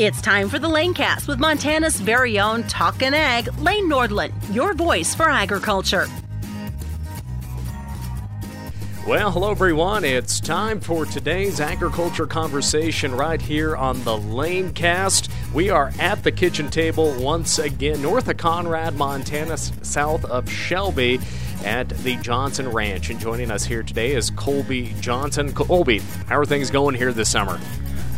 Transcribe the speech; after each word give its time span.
It's 0.00 0.22
time 0.22 0.48
for 0.48 0.58
the 0.58 0.66
Lanecast 0.66 1.28
with 1.28 1.38
Montana's 1.38 2.00
very 2.00 2.40
own 2.40 2.62
Talkin' 2.62 3.12
Ag, 3.12 3.52
Lane 3.58 3.86
Nordlund, 3.86 4.32
your 4.50 4.72
voice 4.72 5.14
for 5.14 5.28
agriculture. 5.28 6.06
Well, 9.06 9.30
hello 9.30 9.50
everyone. 9.50 10.04
It's 10.04 10.40
time 10.40 10.80
for 10.80 11.04
today's 11.04 11.60
agriculture 11.60 12.26
conversation 12.26 13.14
right 13.14 13.42
here 13.42 13.76
on 13.76 14.02
the 14.04 14.16
Lanecast. 14.16 15.28
We 15.52 15.68
are 15.68 15.92
at 15.98 16.24
the 16.24 16.32
kitchen 16.32 16.70
table 16.70 17.14
once 17.22 17.58
again, 17.58 18.00
north 18.00 18.26
of 18.28 18.38
Conrad, 18.38 18.96
Montana, 18.96 19.58
south 19.58 20.24
of 20.24 20.50
Shelby 20.50 21.20
at 21.62 21.90
the 21.90 22.16
Johnson 22.16 22.70
Ranch. 22.70 23.10
And 23.10 23.20
joining 23.20 23.50
us 23.50 23.64
here 23.66 23.82
today 23.82 24.12
is 24.12 24.30
Colby 24.30 24.94
Johnson. 25.00 25.52
Colby, 25.52 25.98
how 26.26 26.38
are 26.38 26.46
things 26.46 26.70
going 26.70 26.94
here 26.94 27.12
this 27.12 27.28
summer? 27.28 27.60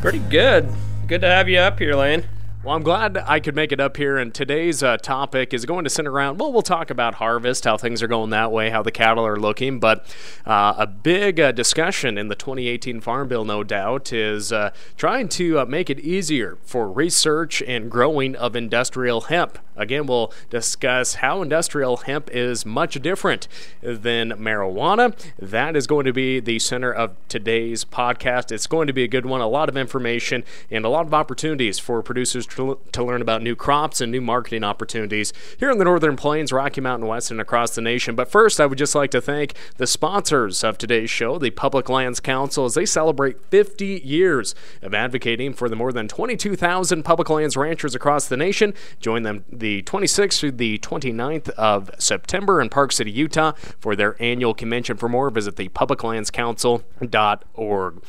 Pretty 0.00 0.20
good. 0.20 0.72
Good 1.12 1.20
to 1.20 1.26
have 1.26 1.46
you 1.46 1.58
up 1.58 1.78
here, 1.78 1.94
Lane. 1.94 2.24
Well, 2.64 2.76
I'm 2.76 2.84
glad 2.84 3.16
I 3.16 3.40
could 3.40 3.56
make 3.56 3.72
it 3.72 3.80
up 3.80 3.96
here. 3.96 4.16
And 4.16 4.32
today's 4.32 4.84
uh, 4.84 4.96
topic 4.96 5.52
is 5.52 5.66
going 5.66 5.82
to 5.82 5.90
center 5.90 6.12
around, 6.12 6.38
well, 6.38 6.52
we'll 6.52 6.62
talk 6.62 6.90
about 6.90 7.14
harvest, 7.14 7.64
how 7.64 7.76
things 7.76 8.04
are 8.04 8.06
going 8.06 8.30
that 8.30 8.52
way, 8.52 8.70
how 8.70 8.84
the 8.84 8.92
cattle 8.92 9.26
are 9.26 9.36
looking. 9.36 9.80
But 9.80 10.06
uh, 10.46 10.74
a 10.78 10.86
big 10.86 11.40
uh, 11.40 11.50
discussion 11.50 12.16
in 12.16 12.28
the 12.28 12.36
2018 12.36 13.00
Farm 13.00 13.26
Bill, 13.26 13.44
no 13.44 13.64
doubt, 13.64 14.12
is 14.12 14.52
uh, 14.52 14.70
trying 14.96 15.28
to 15.30 15.58
uh, 15.58 15.64
make 15.64 15.90
it 15.90 15.98
easier 15.98 16.56
for 16.62 16.88
research 16.88 17.62
and 17.62 17.90
growing 17.90 18.36
of 18.36 18.54
industrial 18.54 19.22
hemp. 19.22 19.58
Again, 19.74 20.06
we'll 20.06 20.32
discuss 20.48 21.14
how 21.14 21.42
industrial 21.42 21.96
hemp 21.98 22.30
is 22.30 22.64
much 22.64 23.00
different 23.02 23.48
than 23.80 24.32
marijuana. 24.32 25.18
That 25.38 25.74
is 25.74 25.88
going 25.88 26.04
to 26.04 26.12
be 26.12 26.38
the 26.38 26.60
center 26.60 26.92
of 26.92 27.16
today's 27.28 27.84
podcast. 27.84 28.52
It's 28.52 28.66
going 28.68 28.86
to 28.86 28.92
be 28.92 29.02
a 29.02 29.08
good 29.08 29.26
one, 29.26 29.40
a 29.40 29.48
lot 29.48 29.68
of 29.68 29.76
information, 29.76 30.44
and 30.70 30.84
a 30.84 30.90
lot 30.90 31.06
of 31.06 31.14
opportunities 31.14 31.78
for 31.80 32.02
producers 32.02 32.46
to, 32.56 32.78
to 32.92 33.04
learn 33.04 33.22
about 33.22 33.42
new 33.42 33.56
crops 33.56 34.00
and 34.00 34.12
new 34.12 34.20
marketing 34.20 34.64
opportunities 34.64 35.32
here 35.58 35.70
in 35.70 35.78
the 35.78 35.84
Northern 35.84 36.16
Plains, 36.16 36.52
Rocky 36.52 36.80
Mountain 36.80 37.08
West, 37.08 37.30
and 37.30 37.40
across 37.40 37.74
the 37.74 37.80
nation. 37.80 38.14
But 38.14 38.30
first, 38.30 38.60
I 38.60 38.66
would 38.66 38.78
just 38.78 38.94
like 38.94 39.10
to 39.12 39.20
thank 39.20 39.54
the 39.76 39.86
sponsors 39.86 40.64
of 40.64 40.78
today's 40.78 41.10
show, 41.10 41.38
the 41.38 41.50
Public 41.50 41.88
Lands 41.88 42.20
Council, 42.20 42.64
as 42.64 42.74
they 42.74 42.86
celebrate 42.86 43.44
50 43.46 44.02
years 44.04 44.54
of 44.80 44.94
advocating 44.94 45.52
for 45.52 45.68
the 45.68 45.76
more 45.76 45.92
than 45.92 46.08
22,000 46.08 47.02
public 47.02 47.30
lands 47.30 47.56
ranchers 47.56 47.94
across 47.94 48.28
the 48.28 48.36
nation. 48.36 48.74
Join 49.00 49.22
them 49.22 49.44
the 49.50 49.82
26th 49.82 50.38
through 50.38 50.52
the 50.52 50.78
29th 50.78 51.48
of 51.50 51.90
September 51.98 52.60
in 52.60 52.68
Park 52.68 52.92
City, 52.92 53.10
Utah 53.10 53.52
for 53.80 53.96
their 53.96 54.22
annual 54.22 54.54
convention. 54.54 54.96
For 54.96 55.08
more, 55.08 55.30
visit 55.30 55.56
the 55.56 55.68
publiclandscouncil.org. 55.70 58.02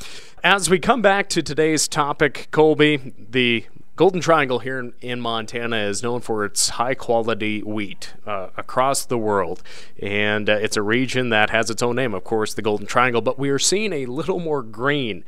As 0.44 0.70
we 0.70 0.78
come 0.78 1.02
back 1.02 1.30
to 1.30 1.42
today's 1.42 1.88
topic, 1.88 2.50
Colby, 2.52 3.14
the 3.18 3.66
Golden 3.96 4.22
Triangle 4.22 4.58
here 4.58 4.80
in, 4.80 4.94
in, 5.02 5.22
Montana 5.22 5.78
is 5.78 6.02
known 6.02 6.22
for 6.22 6.46
its 6.46 6.70
high 6.70 6.96
quality 6.96 7.62
wheat 7.62 8.14
uh, 8.26 8.50
across 8.58 9.06
the 9.06 9.20
world. 9.20 9.62
And 10.02 10.50
uh, 10.50 10.54
it's 10.54 10.76
a 10.76 10.82
region 10.82 11.30
that 11.30 11.52
has 11.52 11.70
its 11.70 11.84
own 11.84 11.98
name, 11.98 12.16
of 12.16 12.24
course, 12.24 12.56
the 12.56 12.64
Golden 12.64 12.88
Triangle. 12.88 13.22
But 13.22 13.38
we 13.38 13.52
are 13.52 13.60
seeing 13.60 13.94
a 13.94 14.08
little 14.08 14.40
more 14.40 14.64
green 14.64 15.24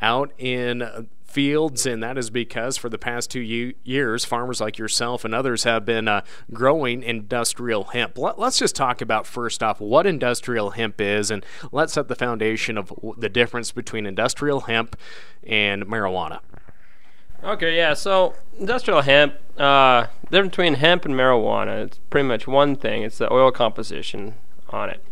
out 0.00 0.32
in 0.38 1.08
fields, 1.24 1.86
and 1.86 2.00
that 2.04 2.16
is 2.16 2.30
because 2.30 2.76
for 2.76 2.88
the 2.88 2.98
past 2.98 3.32
two 3.32 3.40
years, 3.40 4.24
farmers 4.24 4.60
like 4.60 4.78
yourself 4.78 5.24
and 5.24 5.34
others 5.34 5.64
have 5.64 5.84
been 5.84 6.06
uh, 6.06 6.20
growing 6.52 7.02
industrial 7.02 7.82
hemp. 7.84 8.16
Let, 8.16 8.38
us 8.38 8.60
just 8.60 8.76
talk 8.76 9.00
about 9.00 9.26
first 9.26 9.60
off 9.60 9.80
what 9.80 10.06
industrial 10.06 10.70
hemp 10.70 11.00
is, 11.00 11.32
and 11.32 11.44
let's 11.72 11.94
set 11.94 12.06
the 12.06 12.14
foundation 12.14 12.78
of 12.78 12.92
the 13.18 13.28
difference 13.28 13.72
between 13.72 14.06
industrial 14.06 14.60
hemp 14.60 14.96
and 15.42 15.84
marijuana. 15.86 16.38
Okay, 17.44 17.76
yeah. 17.76 17.92
So 17.92 18.34
industrial 18.58 19.02
hemp, 19.02 19.34
uh, 19.58 20.06
difference 20.30 20.52
between 20.52 20.74
hemp 20.74 21.04
and 21.04 21.14
marijuana, 21.14 21.84
it's 21.84 21.98
pretty 22.08 22.26
much 22.26 22.46
one 22.46 22.74
thing. 22.74 23.02
It's 23.02 23.18
the 23.18 23.30
oil 23.30 23.50
composition 23.50 24.34
on 24.70 24.88
it. 24.88 25.04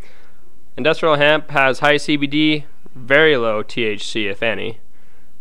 Industrial 0.78 1.16
hemp 1.16 1.50
has 1.50 1.80
high 1.80 1.96
CBD, 1.96 2.64
very 2.94 3.36
low 3.36 3.62
THC, 3.62 4.30
if 4.30 4.42
any, 4.42 4.80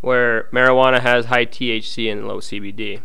where 0.01 0.49
marijuana 0.51 0.99
has 0.99 1.25
high 1.25 1.45
THC 1.45 2.11
and 2.11 2.27
low 2.27 2.41
CBD. 2.41 2.99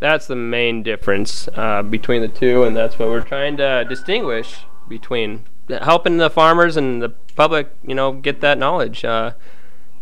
That's 0.00 0.26
the 0.26 0.36
main 0.36 0.82
difference 0.82 1.48
uh, 1.54 1.82
between 1.82 2.20
the 2.20 2.28
two, 2.28 2.64
and 2.64 2.76
that's 2.76 2.98
what 2.98 3.08
we're 3.08 3.22
trying 3.22 3.56
to 3.56 3.86
distinguish 3.88 4.66
between 4.86 5.46
helping 5.70 6.18
the 6.18 6.28
farmers 6.28 6.76
and 6.76 7.00
the 7.00 7.08
public, 7.08 7.70
you 7.82 7.94
know, 7.94 8.12
get 8.12 8.42
that 8.42 8.58
knowledge. 8.58 9.02
Uh, 9.02 9.32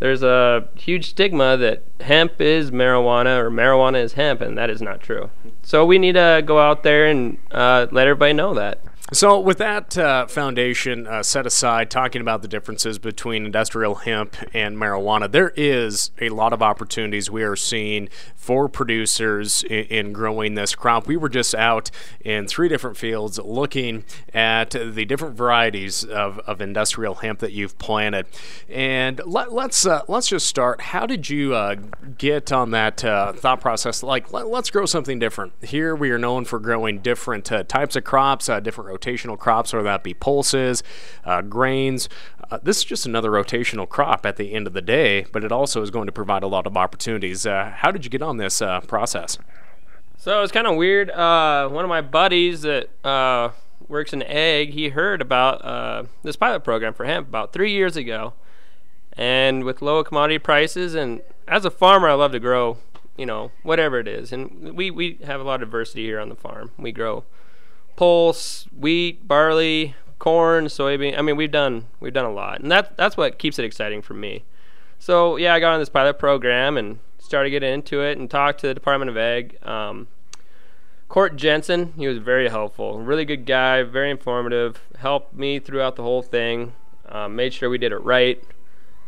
there's 0.02 0.24
a 0.24 0.66
huge 0.74 1.10
stigma 1.10 1.56
that 1.58 1.84
hemp 2.00 2.40
is 2.40 2.72
marijuana 2.72 3.38
or 3.38 3.52
marijuana 3.52 4.02
is 4.02 4.14
hemp, 4.14 4.40
and 4.40 4.58
that 4.58 4.68
is 4.68 4.82
not 4.82 5.00
true. 5.00 5.30
So 5.62 5.86
we 5.86 5.96
need 5.96 6.14
to 6.14 6.42
go 6.44 6.58
out 6.58 6.82
there 6.82 7.06
and 7.06 7.38
uh, 7.52 7.86
let 7.92 8.08
everybody 8.08 8.32
know 8.32 8.52
that. 8.54 8.80
So, 9.12 9.39
with 9.39 9.59
that 9.59 9.99
uh, 9.99 10.27
foundation 10.27 11.06
uh, 11.06 11.23
set 11.23 11.47
aside, 11.47 11.91
talking 11.91 12.23
about 12.23 12.41
the 12.41 12.49
differences 12.49 12.99
between 12.99 13.45
industrial 13.45 13.97
hemp 13.97 14.37
and 14.55 14.78
marijuana, 14.78 15.31
there 15.31 15.53
is 15.55 16.12
a 16.19 16.31
lot 16.31 16.55
of 16.55 16.62
opportunities 16.62 17.31
we 17.31 17.43
are 17.43 17.55
seeing 17.55 18.09
for 18.34 18.71
producers 18.71 19.65
in, 19.65 19.84
in, 19.84 20.12
growing 20.15 20.55
this 20.55 20.75
crop. 20.75 21.06
We 21.06 21.19
were 21.19 21.28
just 21.28 21.55
out 21.55 21.91
in 22.23 22.49
three 22.49 22.71
different 22.71 22.97
fields 22.97 23.39
looking 23.39 24.05
at 24.33 24.71
the 24.71 25.05
different 25.05 25.37
varieties 25.37 26.05
of, 26.05 26.39
of 26.41 26.62
industrial 26.62 27.17
hemp 27.17 27.41
that 27.41 27.53
you've 27.53 27.77
planted, 27.77 28.25
and 28.71 29.21
let, 29.27 29.49
us 29.49 29.53
let's, 29.53 29.87
uh, 29.87 30.00
let's 30.09 30.29
just 30.29 30.47
start. 30.47 30.81
How 30.81 31.05
did 31.05 31.29
you 31.29 31.55
uh, 31.55 31.77
get 32.17 32.50
on 32.50 32.71
that 32.71 33.05
uh, 33.05 33.34
thought 33.34 33.61
process? 33.61 34.03
Like, 34.03 34.33
let, 34.33 34.47
us 34.47 34.71
grow 34.71 34.87
something 34.87 35.19
different. 35.19 35.53
Here, 35.61 35.94
we 35.94 36.11
are 36.12 36.19
known 36.19 36.47
for 36.47 36.59
growing 36.59 37.00
different 37.00 37.53
uh, 37.53 37.65
types 37.65 37.94
of 37.94 38.05
crops, 38.05 38.47
different 38.47 39.01
rotational 39.02 39.38
crops, 39.38 39.72
whether 39.72 39.84
that 39.84 40.02
be 40.02 40.14
pulses, 40.14 40.82
uh, 41.24 41.42
grains. 41.42 42.08
Uh, 42.50 42.58
this 42.62 42.78
is 42.78 42.84
just 42.84 43.06
another 43.06 43.30
rotational 43.30 43.88
crop 43.88 44.24
at 44.26 44.36
the 44.36 44.52
end 44.52 44.66
of 44.66 44.72
the 44.72 44.82
day, 44.82 45.26
but 45.32 45.44
it 45.44 45.52
also 45.52 45.82
is 45.82 45.90
going 45.90 46.06
to 46.06 46.12
provide 46.12 46.42
a 46.42 46.46
lot 46.46 46.66
of 46.66 46.76
opportunities. 46.76 47.46
Uh, 47.46 47.72
how 47.76 47.90
did 47.90 48.04
you 48.04 48.10
get 48.10 48.22
on 48.22 48.36
this 48.36 48.60
uh, 48.62 48.80
process? 48.82 49.38
So 50.16 50.42
it's 50.42 50.52
kind 50.52 50.66
of 50.66 50.76
weird. 50.76 51.10
Uh, 51.10 51.68
one 51.68 51.84
of 51.84 51.88
my 51.88 52.00
buddies 52.00 52.62
that 52.62 52.88
works 53.88 54.12
in 54.12 54.22
ag, 54.22 54.70
he 54.70 54.90
heard 54.90 55.20
about 55.20 56.08
this 56.22 56.36
pilot 56.36 56.60
program 56.60 56.94
for 56.94 57.04
hemp 57.04 57.28
about 57.28 57.52
three 57.52 57.72
years 57.72 57.96
ago. 57.96 58.34
And 59.14 59.64
with 59.64 59.82
low 59.82 60.02
commodity 60.02 60.38
prices, 60.38 60.94
and 60.94 61.20
as 61.46 61.66
a 61.66 61.70
farmer, 61.70 62.08
I 62.08 62.14
love 62.14 62.32
to 62.32 62.40
grow 62.40 62.78
you 63.16 63.26
know, 63.26 63.50
whatever 63.62 63.98
it 63.98 64.08
is. 64.08 64.32
And 64.32 64.74
we, 64.74 64.90
we 64.90 65.19
have 65.24 65.40
a 65.40 65.44
lot 65.44 65.62
of 65.62 65.69
diversity 65.69 66.04
here 66.04 66.20
on 66.20 66.28
the 66.28 66.34
farm. 66.34 66.70
We 66.78 66.92
grow 66.92 67.24
pulse, 67.97 68.66
wheat, 68.76 69.26
barley, 69.26 69.94
corn, 70.19 70.66
soybean. 70.66 71.19
I 71.19 71.22
mean, 71.22 71.36
we've 71.36 71.50
done 71.50 71.86
we've 72.00 72.12
done 72.12 72.25
a 72.25 72.32
lot, 72.32 72.60
and 72.60 72.70
that 72.70 72.97
that's 72.97 73.16
what 73.16 73.38
keeps 73.38 73.58
it 73.58 73.64
exciting 73.64 74.03
for 74.03 74.14
me. 74.14 74.44
So 74.98 75.36
yeah, 75.36 75.54
I 75.54 75.60
got 75.60 75.72
on 75.72 75.80
this 75.80 75.88
pilot 75.88 76.19
program 76.19 76.76
and 76.76 77.00
started 77.19 77.50
getting 77.50 77.72
into 77.72 78.02
it 78.02 78.19
and 78.19 78.31
talked 78.31 78.60
to 78.60 78.69
the 78.69 78.75
Department 78.75 79.10
of 79.10 79.16
Ag. 79.16 79.58
Um, 79.66 80.08
Cort 81.08 81.36
Jensen, 81.36 81.92
he 81.97 82.06
was 82.06 82.19
very 82.19 82.48
helpful, 82.48 82.98
really 82.98 83.26
good 83.26 83.44
guy, 83.44 83.82
very 83.82 84.10
informative, 84.10 84.81
helped 84.98 85.34
me 85.34 85.58
throughout 85.58 85.97
the 85.97 86.02
whole 86.02 86.22
thing, 86.22 86.72
um, 87.06 87.36
made 87.36 87.52
sure 87.52 87.69
we 87.69 87.76
did 87.76 87.92
it 87.92 87.98
right, 87.98 88.42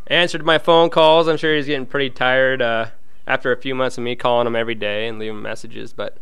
answered 0.08 0.44
my 0.44 0.58
phone 0.58 0.90
calls. 0.90 1.28
I'm 1.28 1.38
sure 1.38 1.56
he's 1.56 1.64
getting 1.64 1.86
pretty 1.86 2.10
tired 2.10 2.60
uh, 2.60 2.90
after 3.26 3.52
a 3.52 3.56
few 3.56 3.74
months 3.74 3.96
of 3.96 4.04
me 4.04 4.16
calling 4.16 4.46
him 4.46 4.54
every 4.54 4.74
day 4.74 5.08
and 5.08 5.18
leaving 5.18 5.40
messages, 5.40 5.94
but 5.94 6.18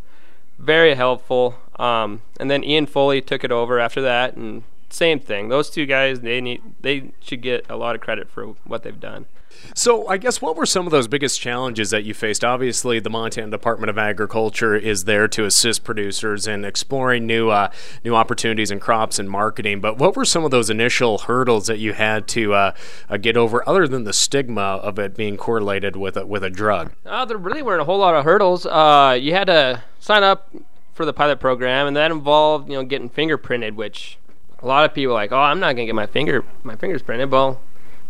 very 0.56 0.94
helpful. 0.94 1.56
Um, 1.76 2.22
and 2.38 2.50
then 2.50 2.64
Ian 2.64 2.86
Foley 2.86 3.20
took 3.20 3.44
it 3.44 3.52
over 3.52 3.78
after 3.78 4.00
that, 4.02 4.36
and 4.36 4.62
same 4.90 5.20
thing. 5.20 5.48
Those 5.48 5.70
two 5.70 5.86
guys, 5.86 6.20
they 6.20 6.40
need, 6.40 6.62
they 6.80 7.12
should 7.20 7.40
get 7.42 7.66
a 7.68 7.76
lot 7.76 7.94
of 7.94 8.00
credit 8.00 8.28
for 8.30 8.48
what 8.64 8.82
they've 8.82 9.00
done. 9.00 9.26
So, 9.74 10.06
I 10.08 10.16
guess 10.16 10.42
what 10.42 10.56
were 10.56 10.66
some 10.66 10.86
of 10.86 10.90
those 10.90 11.08
biggest 11.08 11.40
challenges 11.40 11.90
that 11.90 12.04
you 12.04 12.14
faced? 12.14 12.44
Obviously, 12.44 13.00
the 13.00 13.10
Montana 13.10 13.50
Department 13.50 13.90
of 13.90 13.98
Agriculture 13.98 14.74
is 14.74 15.04
there 15.04 15.28
to 15.28 15.44
assist 15.44 15.84
producers 15.84 16.46
in 16.46 16.64
exploring 16.64 17.26
new 17.26 17.50
uh, 17.50 17.70
new 18.04 18.14
opportunities 18.14 18.70
in 18.70 18.80
crops 18.80 19.18
and 19.18 19.30
marketing. 19.30 19.80
But 19.80 19.98
what 19.98 20.16
were 20.16 20.24
some 20.24 20.44
of 20.44 20.50
those 20.50 20.70
initial 20.70 21.18
hurdles 21.18 21.66
that 21.66 21.78
you 21.78 21.92
had 21.92 22.26
to 22.28 22.54
uh, 22.54 22.72
uh, 23.08 23.16
get 23.16 23.36
over, 23.36 23.66
other 23.68 23.86
than 23.86 24.04
the 24.04 24.12
stigma 24.12 24.60
of 24.60 24.98
it 24.98 25.14
being 25.14 25.36
correlated 25.36 25.96
with 25.96 26.16
a, 26.16 26.26
with 26.26 26.42
a 26.44 26.50
drug? 26.50 26.92
Uh, 27.06 27.24
there 27.24 27.38
really 27.38 27.62
weren't 27.62 27.80
a 27.80 27.84
whole 27.84 27.98
lot 27.98 28.14
of 28.14 28.24
hurdles. 28.24 28.66
Uh, 28.66 29.16
you 29.20 29.32
had 29.32 29.46
to 29.46 29.82
sign 30.00 30.22
up 30.22 30.50
for 30.94 31.04
the 31.04 31.12
pilot 31.12 31.40
program, 31.40 31.86
and 31.86 31.96
that 31.96 32.10
involved 32.10 32.68
you 32.68 32.74
know 32.74 32.84
getting 32.84 33.10
fingerprinted, 33.10 33.74
which 33.74 34.18
a 34.60 34.66
lot 34.66 34.84
of 34.84 34.94
people 34.94 35.12
are 35.12 35.14
like, 35.14 35.32
oh, 35.32 35.38
I'm 35.38 35.60
not 35.60 35.72
gonna 35.72 35.86
get 35.86 35.94
my 35.94 36.06
finger 36.06 36.44
my 36.62 36.76
fingers 36.76 37.02
printed. 37.02 37.30
Well, 37.30 37.60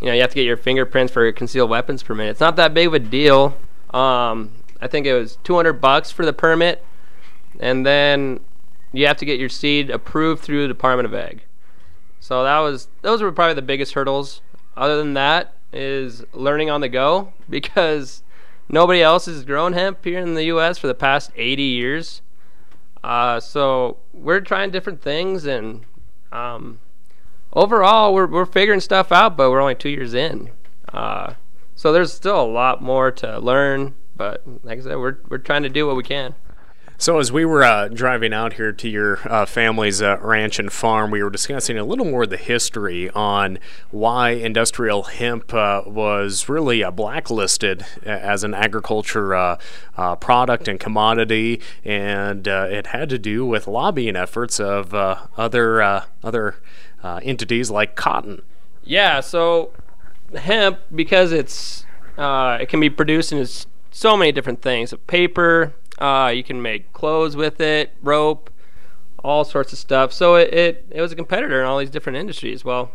you 0.01 0.09
know, 0.09 0.15
you 0.15 0.21
have 0.21 0.31
to 0.31 0.35
get 0.35 0.45
your 0.45 0.57
fingerprints 0.57 1.13
for 1.13 1.31
concealed 1.33 1.71
weapons 1.71 2.03
permit. 2.03 2.29
It's 2.29 2.41
not 2.41 2.57
that 2.57 2.75
big 2.75 2.89
of 2.89 2.95
a 2.95 2.99
deal. 2.99 3.57
Um, 3.95 4.53
I 4.81 4.89
think 4.89 5.07
it 5.07 5.15
was 5.15 5.39
200 5.45 5.75
bucks 5.75 6.11
for 6.11 6.25
the 6.25 6.33
permit, 6.33 6.85
and 7.61 7.87
then 7.87 8.41
you 8.93 9.07
have 9.07 9.17
to 9.19 9.25
get 9.25 9.39
your 9.39 9.49
seed 9.49 9.91
approved 9.91 10.43
through 10.43 10.63
the 10.63 10.69
Department 10.69 11.07
of 11.07 11.15
Ag. 11.15 11.45
So 12.21 12.43
that 12.45 12.59
was 12.59 12.89
those 13.03 13.23
were 13.23 13.33
probably 13.33 13.55
the 13.55 13.63
biggest 13.63 13.95
hurdles. 13.95 14.43
Other 14.77 14.97
than 14.97 15.15
that, 15.15 15.55
is 15.73 16.25
learning 16.33 16.71
on 16.71 16.81
the 16.81 16.89
go 16.89 17.33
because 17.51 18.23
nobody 18.69 19.03
else 19.03 19.27
has 19.27 19.45
grown 19.45 19.73
hemp 19.73 20.05
here 20.05 20.19
in 20.19 20.35
the 20.35 20.45
U.S. 20.45 20.79
for 20.79 20.87
the 20.87 20.95
past 20.95 21.31
80 21.37 21.63
years. 21.63 22.23
Uh, 23.03 23.41
so 23.41 23.99
we're 24.13 24.41
trying 24.41 24.71
different 24.71 25.03
things, 25.03 25.45
and 25.45 25.85
um, 26.31 26.79
overall, 27.53 28.15
we're 28.15 28.27
we're 28.27 28.47
figuring 28.47 28.81
stuff 28.81 29.11
out. 29.11 29.37
But 29.37 29.51
we're 29.51 29.61
only 29.61 29.75
two 29.75 29.89
years 29.89 30.15
in, 30.15 30.51
uh, 30.93 31.35
so 31.75 31.93
there's 31.93 32.13
still 32.13 32.41
a 32.41 32.47
lot 32.47 32.83
more 32.83 33.11
to 33.11 33.39
learn. 33.39 33.95
But 34.17 34.43
like 34.63 34.79
I 34.79 34.83
said, 34.83 34.97
we're 34.97 35.19
we're 35.29 35.39
trying 35.39 35.65
to 35.65 35.69
do 35.69 35.87
what 35.87 35.97
we 35.97 36.05
can. 36.05 36.35
So, 37.03 37.19
as 37.19 37.33
we 37.33 37.45
were 37.45 37.65
uh, 37.65 37.89
driving 37.89 38.33
out 38.33 38.53
here 38.53 38.71
to 38.71 38.89
your 38.89 39.19
uh, 39.29 39.45
family's 39.45 40.01
uh, 40.01 40.19
ranch 40.21 40.61
and 40.61 40.73
farm, 40.73 41.11
we 41.11 41.21
were 41.21 41.31
discussing 41.31 41.77
a 41.77 41.83
little 41.83 42.05
more 42.05 42.23
of 42.23 42.31
the 42.31 42.37
history 42.37 43.11
on 43.11 43.59
why 43.91 44.31
industrial 44.31 45.03
hemp 45.03 45.53
uh, 45.53 45.83
was 45.85 46.49
really 46.49 46.85
uh, 46.85 46.93
blacklisted 46.93 47.85
as 48.05 48.45
an 48.45 48.55
agriculture 48.55 49.35
uh, 49.35 49.57
product 50.21 50.69
and 50.69 50.79
commodity, 50.79 51.61
and 51.85 52.47
it 52.47 52.87
had 52.87 53.09
to 53.09 53.19
do 53.19 53.45
with 53.45 53.67
lobbying 53.67 54.15
efforts 54.15 54.61
of 54.61 54.95
other 54.95 56.05
other 56.23 56.55
entities 57.03 57.69
like 57.69 57.97
cotton. 57.97 58.43
Yeah, 58.85 59.19
so 59.19 59.73
hemp 60.37 60.79
because 60.95 61.33
it's 61.33 61.85
it 62.17 62.69
can 62.69 62.79
be 62.79 62.91
produced 62.91 63.33
in 63.33 63.45
so 63.91 64.17
many 64.17 64.31
different 64.31 64.63
things: 64.63 64.95
paper 65.09 65.75
uh, 66.03 66.29
you 66.29 66.43
can 66.43 66.61
make 66.61 66.93
clothes 66.93 67.37
with 67.37 67.61
it, 67.61 67.95
rope, 68.03 68.51
all 69.23 69.45
sorts 69.45 69.73
of 69.73 69.79
stuff. 69.79 70.13
So 70.13 70.35
it, 70.35 70.53
it, 70.53 70.87
it 70.91 71.01
was 71.01 71.13
a 71.13 71.17
competitor 71.17 71.61
in 71.61 71.67
all 71.67 71.79
these 71.79 71.91
different 71.91 72.19
industries. 72.19 72.65
Well, 72.65 72.91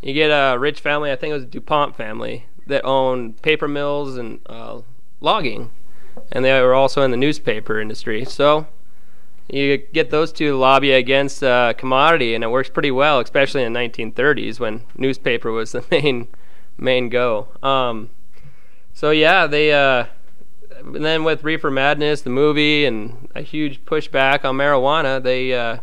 you 0.00 0.14
get 0.14 0.28
a 0.28 0.56
rich 0.56 0.80
family, 0.80 1.10
I 1.10 1.16
think 1.16 1.32
it 1.32 1.34
was 1.34 1.42
a 1.42 1.46
DuPont 1.46 1.96
family, 1.96 2.46
that 2.68 2.84
owned 2.84 3.42
paper 3.42 3.66
mills 3.66 4.16
and 4.16 4.38
uh, 4.46 4.82
logging. 5.20 5.72
And 6.30 6.44
they 6.44 6.60
were 6.60 6.74
also 6.74 7.02
in 7.02 7.10
the 7.10 7.16
newspaper 7.16 7.80
industry. 7.80 8.24
So 8.24 8.68
you 9.48 9.78
get 9.78 10.10
those 10.10 10.32
two 10.32 10.50
to 10.50 10.56
lobby 10.56 10.92
against 10.92 11.42
uh, 11.42 11.72
commodity, 11.72 12.34
and 12.34 12.44
it 12.44 12.48
works 12.48 12.68
pretty 12.68 12.90
well, 12.92 13.18
especially 13.18 13.64
in 13.64 13.72
the 13.72 13.80
1930s 13.80 14.60
when 14.60 14.82
newspaper 14.96 15.50
was 15.50 15.72
the 15.72 15.84
main 15.90 16.28
main 16.76 17.08
go. 17.08 17.48
Um, 17.62 18.10
so 18.92 19.10
yeah, 19.10 19.48
they 19.48 19.72
uh, 19.72 20.06
and 20.94 21.04
then 21.04 21.24
with 21.24 21.44
Reefer 21.44 21.70
Madness, 21.70 22.22
the 22.22 22.30
movie, 22.30 22.84
and 22.84 23.28
a 23.34 23.42
huge 23.42 23.84
pushback 23.84 24.44
on 24.44 24.56
marijuana, 24.56 25.22
they 25.22 25.54
uh, 25.54 25.78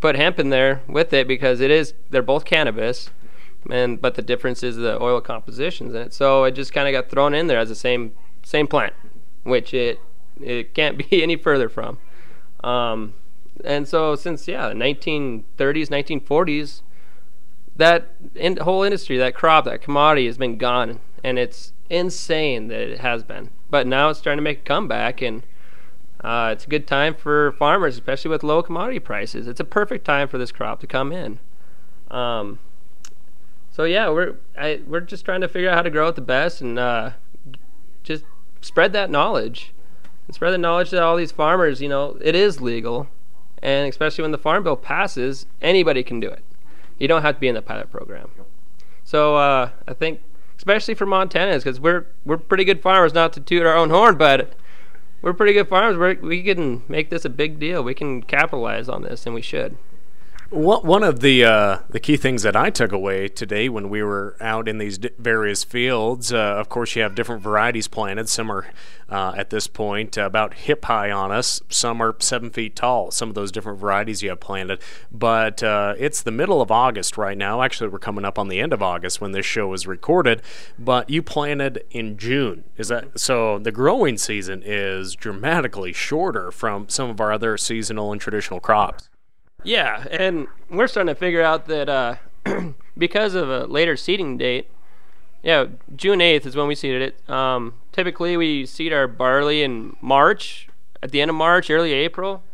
put 0.00 0.16
hemp 0.16 0.38
in 0.38 0.50
there 0.50 0.82
with 0.86 1.12
it 1.12 1.26
because 1.26 1.60
it 1.60 1.70
is 1.70 1.94
they're 2.10 2.22
both 2.22 2.44
cannabis, 2.44 3.10
and 3.70 4.00
but 4.00 4.14
the 4.14 4.22
difference 4.22 4.62
is 4.62 4.76
the 4.76 5.00
oil 5.02 5.20
compositions 5.20 5.94
in 5.94 6.02
it. 6.02 6.14
So 6.14 6.44
it 6.44 6.52
just 6.52 6.72
kind 6.72 6.88
of 6.88 6.92
got 6.92 7.10
thrown 7.10 7.34
in 7.34 7.46
there 7.46 7.58
as 7.58 7.68
the 7.68 7.74
same 7.74 8.12
same 8.42 8.66
plant, 8.66 8.94
which 9.42 9.74
it 9.74 10.00
it 10.40 10.74
can't 10.74 10.98
be 11.10 11.22
any 11.22 11.36
further 11.36 11.68
from. 11.68 11.98
Um, 12.62 13.14
and 13.64 13.88
so 13.88 14.14
since 14.14 14.46
yeah, 14.46 14.68
the 14.68 14.74
1930s, 14.74 15.44
1940s, 15.56 16.82
that 17.76 18.08
in, 18.34 18.56
whole 18.58 18.82
industry, 18.82 19.16
that 19.18 19.34
crop, 19.34 19.64
that 19.64 19.82
commodity 19.82 20.26
has 20.26 20.38
been 20.38 20.58
gone, 20.58 21.00
and 21.24 21.38
it's 21.38 21.72
insane 21.88 22.68
that 22.68 22.80
it 22.80 23.00
has 23.00 23.22
been 23.22 23.50
but 23.70 23.86
now 23.86 24.08
it's 24.08 24.18
starting 24.18 24.38
to 24.38 24.42
make 24.42 24.60
a 24.60 24.62
comeback, 24.62 25.22
and 25.22 25.42
uh, 26.22 26.50
it's 26.52 26.64
a 26.64 26.68
good 26.68 26.86
time 26.86 27.14
for 27.14 27.52
farmers, 27.52 27.94
especially 27.94 28.30
with 28.30 28.42
low 28.42 28.62
commodity 28.62 28.98
prices. 28.98 29.46
It's 29.46 29.60
a 29.60 29.64
perfect 29.64 30.04
time 30.04 30.28
for 30.28 30.38
this 30.38 30.52
crop 30.52 30.80
to 30.80 30.86
come 30.86 31.12
in. 31.12 31.38
Um, 32.10 32.58
so 33.70 33.84
yeah, 33.84 34.08
we're 34.08 34.36
I, 34.58 34.80
we're 34.86 35.00
just 35.00 35.24
trying 35.24 35.42
to 35.42 35.48
figure 35.48 35.68
out 35.68 35.74
how 35.74 35.82
to 35.82 35.90
grow 35.90 36.08
it 36.08 36.14
the 36.14 36.22
best 36.22 36.60
and 36.60 36.78
uh, 36.78 37.10
just 38.02 38.24
spread 38.60 38.92
that 38.94 39.10
knowledge 39.10 39.72
and 40.26 40.34
spread 40.34 40.52
the 40.52 40.58
knowledge 40.58 40.90
to 40.90 41.02
all 41.02 41.16
these 41.16 41.32
farmers. 41.32 41.82
You 41.82 41.88
know, 41.88 42.16
it 42.20 42.34
is 42.34 42.60
legal, 42.60 43.08
and 43.62 43.88
especially 43.88 44.22
when 44.22 44.32
the 44.32 44.38
farm 44.38 44.64
bill 44.64 44.76
passes, 44.76 45.46
anybody 45.60 46.02
can 46.02 46.20
do 46.20 46.28
it. 46.28 46.42
You 46.98 47.08
don't 47.08 47.22
have 47.22 47.34
to 47.34 47.40
be 47.40 47.48
in 47.48 47.54
the 47.54 47.62
pilot 47.62 47.90
program. 47.90 48.30
So 49.04 49.36
uh, 49.36 49.70
I 49.86 49.92
think 49.92 50.20
especially 50.56 50.94
for 50.94 51.06
Montanans, 51.06 51.58
because 51.58 51.80
we're 51.80 52.06
we're 52.24 52.36
pretty 52.38 52.64
good 52.64 52.82
farmers. 52.82 53.14
Not 53.14 53.32
to 53.34 53.40
toot 53.40 53.64
our 53.64 53.76
own 53.76 53.90
horn, 53.90 54.16
but 54.16 54.54
we're 55.22 55.32
pretty 55.32 55.52
good 55.52 55.68
farmers. 55.68 55.96
We're, 55.96 56.14
we 56.20 56.42
can 56.42 56.82
make 56.88 57.10
this 57.10 57.24
a 57.24 57.30
big 57.30 57.58
deal. 57.58 57.82
We 57.82 57.94
can 57.94 58.22
capitalize 58.22 58.88
on 58.88 59.02
this, 59.02 59.26
and 59.26 59.34
we 59.34 59.42
should. 59.42 59.76
One 60.50 61.02
of 61.02 61.20
the 61.20 61.44
uh, 61.44 61.78
the 61.90 61.98
key 61.98 62.16
things 62.16 62.44
that 62.44 62.54
I 62.54 62.70
took 62.70 62.92
away 62.92 63.26
today 63.26 63.68
when 63.68 63.88
we 63.88 64.00
were 64.00 64.36
out 64.40 64.68
in 64.68 64.78
these 64.78 64.96
various 65.18 65.64
fields, 65.64 66.32
uh, 66.32 66.36
of 66.36 66.68
course, 66.68 66.94
you 66.94 67.02
have 67.02 67.16
different 67.16 67.42
varieties 67.42 67.88
planted. 67.88 68.28
Some 68.28 68.52
are 68.52 68.64
uh, 69.08 69.34
at 69.36 69.50
this 69.50 69.66
point 69.66 70.16
about 70.16 70.54
hip 70.54 70.84
high 70.84 71.10
on 71.10 71.32
us. 71.32 71.60
Some 71.68 72.00
are 72.00 72.14
seven 72.20 72.50
feet 72.50 72.76
tall. 72.76 73.10
Some 73.10 73.28
of 73.28 73.34
those 73.34 73.50
different 73.50 73.80
varieties 73.80 74.22
you 74.22 74.28
have 74.28 74.38
planted. 74.38 74.80
But 75.10 75.64
uh, 75.64 75.94
it's 75.98 76.22
the 76.22 76.30
middle 76.30 76.62
of 76.62 76.70
August 76.70 77.18
right 77.18 77.36
now. 77.36 77.60
Actually, 77.60 77.90
we're 77.90 77.98
coming 77.98 78.24
up 78.24 78.38
on 78.38 78.46
the 78.46 78.60
end 78.60 78.72
of 78.72 78.80
August 78.80 79.20
when 79.20 79.32
this 79.32 79.44
show 79.44 79.72
is 79.72 79.84
recorded. 79.84 80.42
But 80.78 81.10
you 81.10 81.24
planted 81.24 81.84
in 81.90 82.16
June. 82.16 82.62
Is 82.76 82.86
that 82.86 83.18
so? 83.18 83.58
The 83.58 83.72
growing 83.72 84.16
season 84.16 84.62
is 84.64 85.16
dramatically 85.16 85.92
shorter 85.92 86.52
from 86.52 86.88
some 86.88 87.10
of 87.10 87.20
our 87.20 87.32
other 87.32 87.58
seasonal 87.58 88.12
and 88.12 88.20
traditional 88.20 88.60
crops. 88.60 89.08
Yeah, 89.66 90.06
and 90.12 90.46
we're 90.70 90.86
starting 90.86 91.12
to 91.12 91.18
figure 91.18 91.42
out 91.42 91.66
that 91.66 91.88
uh, 91.88 92.16
because 92.96 93.34
of 93.34 93.50
a 93.50 93.66
later 93.66 93.96
seeding 93.96 94.38
date, 94.38 94.70
yeah, 95.42 95.66
June 95.96 96.20
8th 96.20 96.46
is 96.46 96.54
when 96.54 96.68
we 96.68 96.76
seeded 96.76 97.02
it. 97.02 97.28
Um, 97.28 97.74
typically, 97.90 98.36
we 98.36 98.64
seed 98.64 98.92
our 98.92 99.08
barley 99.08 99.64
in 99.64 99.96
March, 100.00 100.68
at 101.02 101.10
the 101.10 101.20
end 101.20 101.30
of 101.30 101.34
March, 101.34 101.68
early 101.68 101.92
April, 101.92 102.44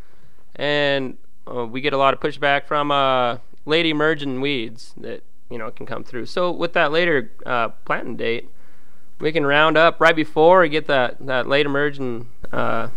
and 0.57 1.19
uh, 1.47 1.67
we 1.67 1.83
get 1.83 1.93
a 1.93 1.99
lot 1.99 2.15
of 2.15 2.21
pushback 2.21 2.65
from 2.65 2.91
uh, 2.91 3.39
late 3.67 3.85
emerging 3.85 4.41
weeds 4.41 4.95
that 4.97 5.23
you 5.51 5.59
know 5.59 5.71
can 5.71 5.85
come 5.85 6.05
through. 6.05 6.25
So 6.25 6.51
with 6.51 6.73
that 6.73 6.93
later 6.93 7.31
uh, 7.45 7.69
planting 7.85 8.17
date, 8.17 8.49
we 9.21 9.33
can 9.33 9.45
Roundup 9.45 10.01
right 10.01 10.17
before 10.17 10.61
we 10.61 10.71
get 10.71 10.87
that 10.87 11.27
that 11.27 11.47
late 11.47 11.67
emerging 11.67 12.29
uh, 12.53 12.89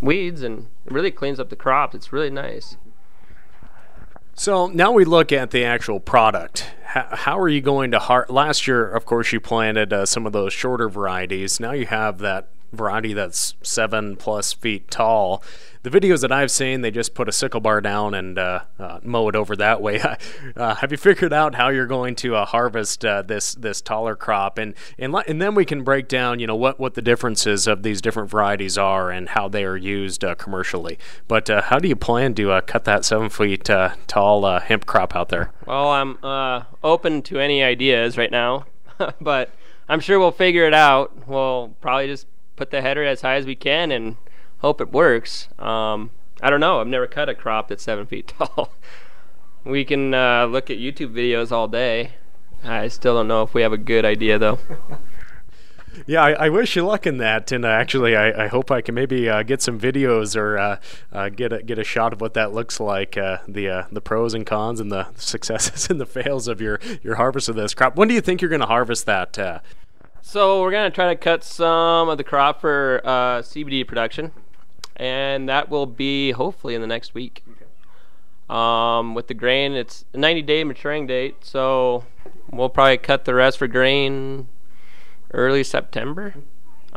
weeds, 0.00 0.42
and 0.42 0.66
it 0.84 0.92
really 0.92 1.12
cleans 1.12 1.38
up 1.38 1.48
the 1.48 1.56
crops. 1.56 1.94
It's 1.94 2.12
really 2.12 2.30
nice. 2.30 2.76
So 4.38 4.66
now 4.66 4.92
we 4.92 5.06
look 5.06 5.32
at 5.32 5.50
the 5.50 5.64
actual 5.64 5.98
product. 5.98 6.66
How, 6.84 7.08
how 7.10 7.40
are 7.40 7.48
you 7.48 7.62
going 7.62 7.90
to 7.92 7.98
har- 7.98 8.26
Last 8.28 8.66
year, 8.66 8.86
of 8.86 9.06
course, 9.06 9.32
you 9.32 9.40
planted 9.40 9.92
uh, 9.94 10.04
some 10.04 10.26
of 10.26 10.32
those 10.32 10.52
shorter 10.52 10.90
varieties. 10.90 11.58
Now 11.58 11.72
you 11.72 11.86
have 11.86 12.18
that 12.18 12.48
variety 12.72 13.12
that's 13.12 13.54
seven 13.62 14.16
plus 14.16 14.52
feet 14.52 14.90
tall. 14.90 15.42
The 15.82 15.90
videos 15.90 16.22
that 16.22 16.32
I've 16.32 16.50
seen, 16.50 16.80
they 16.80 16.90
just 16.90 17.14
put 17.14 17.28
a 17.28 17.32
sickle 17.32 17.60
bar 17.60 17.80
down 17.80 18.12
and 18.12 18.36
uh, 18.38 18.60
uh, 18.76 18.98
mow 19.04 19.28
it 19.28 19.36
over 19.36 19.54
that 19.56 19.80
way. 19.80 20.02
Uh, 20.56 20.74
have 20.76 20.90
you 20.90 20.96
figured 20.96 21.32
out 21.32 21.54
how 21.54 21.68
you're 21.68 21.86
going 21.86 22.14
to 22.14 22.34
uh, 22.34 22.46
harvest 22.46 23.04
uh, 23.04 23.20
this 23.20 23.54
this 23.54 23.80
taller 23.80 24.16
crop? 24.16 24.56
And 24.58 24.74
and 24.98 25.14
and 25.26 25.40
then 25.40 25.54
we 25.54 25.64
can 25.64 25.82
break 25.84 26.08
down, 26.08 26.40
you 26.40 26.46
know, 26.46 26.56
what 26.56 26.80
what 26.80 26.94
the 26.94 27.02
differences 27.02 27.66
of 27.66 27.82
these 27.82 28.00
different 28.00 28.30
varieties 28.30 28.78
are 28.78 29.10
and 29.10 29.28
how 29.28 29.48
they 29.48 29.64
are 29.64 29.76
used 29.76 30.24
uh, 30.24 30.34
commercially. 30.34 30.98
But 31.28 31.48
how 31.48 31.78
do 31.78 31.88
you 31.88 31.96
plan 31.96 32.34
to 32.34 32.60
cut 32.62 32.84
that 32.84 33.04
seven 33.04 33.28
feet 33.28 33.64
tall 34.06 34.58
hemp 34.60 34.86
crop 34.86 35.14
out 35.14 35.28
there? 35.28 35.52
Well, 35.66 35.90
I'm 35.90 36.64
open 36.82 37.22
to 37.22 37.38
any 37.38 37.62
ideas 37.62 38.16
right 38.16 38.30
now, 38.30 38.64
but 39.20 39.50
I'm 39.88 40.00
sure 40.00 40.18
we'll 40.18 40.32
figure 40.32 40.66
it 40.66 40.74
out. 40.74 41.28
We'll 41.28 41.74
probably 41.80 42.06
just 42.08 42.26
put 42.56 42.70
the 42.70 42.82
header 42.82 43.04
as 43.04 43.20
high 43.20 43.36
as 43.36 43.46
we 43.46 43.54
can 43.54 43.92
and 43.92 44.16
hope 44.58 44.80
it 44.80 44.92
works. 44.92 45.48
Um, 45.58 46.10
I 46.40 46.50
don't 46.50 46.60
know. 46.60 46.80
I've 46.80 46.86
never 46.86 47.06
cut 47.06 47.28
a 47.28 47.34
crop 47.34 47.68
that's 47.68 47.82
seven 47.82 48.06
feet 48.08 48.34
tall. 48.36 48.72
we 49.64 49.84
can 49.84 50.14
uh, 50.14 50.46
look 50.46 50.70
at 50.70 50.78
YouTube 50.78 51.14
videos 51.14 51.52
all 51.52 51.68
day. 51.68 52.12
I 52.64 52.88
still 52.88 53.14
don't 53.14 53.28
know 53.28 53.42
if 53.42 53.54
we 53.54 53.62
have 53.62 53.72
a 53.72 53.78
good 53.78 54.04
idea 54.04 54.38
though. 54.38 54.58
yeah, 56.06 56.22
I, 56.22 56.32
I, 56.32 56.48
wish 56.48 56.74
you 56.74 56.84
luck 56.84 57.06
in 57.06 57.18
that, 57.18 57.52
and 57.52 57.64
uh, 57.64 57.68
actually, 57.68 58.16
I, 58.16 58.44
I, 58.44 58.46
hope 58.48 58.70
I 58.70 58.80
can 58.80 58.94
maybe 58.94 59.28
uh, 59.28 59.42
get 59.42 59.62
some 59.62 59.78
videos 59.78 60.36
or 60.36 60.58
uh, 60.58 60.78
uh, 61.12 61.28
get 61.28 61.52
a, 61.52 61.62
get 61.62 61.78
a 61.78 61.84
shot 61.84 62.12
of 62.12 62.20
what 62.20 62.34
that 62.34 62.52
looks 62.52 62.80
like, 62.80 63.16
uh, 63.16 63.38
the 63.46 63.86
the 63.92 64.00
pros 64.00 64.34
and 64.34 64.46
cons 64.46 64.80
and 64.80 64.90
the 64.90 65.06
successes 65.16 65.88
and 65.90 66.00
the 66.00 66.06
fails 66.06 66.48
of 66.48 66.60
your 66.60 66.80
your 67.02 67.16
harvest 67.16 67.48
of 67.48 67.56
this 67.56 67.74
crop. 67.74 67.96
When 67.96 68.08
do 68.08 68.14
you 68.14 68.20
think 68.20 68.40
you're 68.40 68.48
going 68.48 68.60
to 68.60 68.66
harvest 68.66 69.06
that? 69.06 69.62
So 70.28 70.60
we're 70.60 70.72
gonna 70.72 70.90
try 70.90 71.14
to 71.14 71.14
cut 71.14 71.44
some 71.44 72.08
of 72.08 72.18
the 72.18 72.24
crop 72.24 72.60
for 72.60 73.00
uh, 73.04 73.42
CBD 73.42 73.86
production, 73.86 74.32
and 74.96 75.48
that 75.48 75.68
will 75.70 75.86
be 75.86 76.32
hopefully 76.32 76.74
in 76.74 76.80
the 76.80 76.86
next 76.88 77.14
week. 77.14 77.44
Um, 78.50 79.14
with 79.14 79.28
the 79.28 79.34
grain, 79.34 79.74
it's 79.74 80.04
a 80.12 80.16
90-day 80.16 80.64
maturing 80.64 81.06
date, 81.06 81.44
so 81.44 82.06
we'll 82.50 82.68
probably 82.68 82.98
cut 82.98 83.24
the 83.24 83.34
rest 83.34 83.56
for 83.56 83.68
grain 83.68 84.48
early 85.32 85.62
September. 85.62 86.34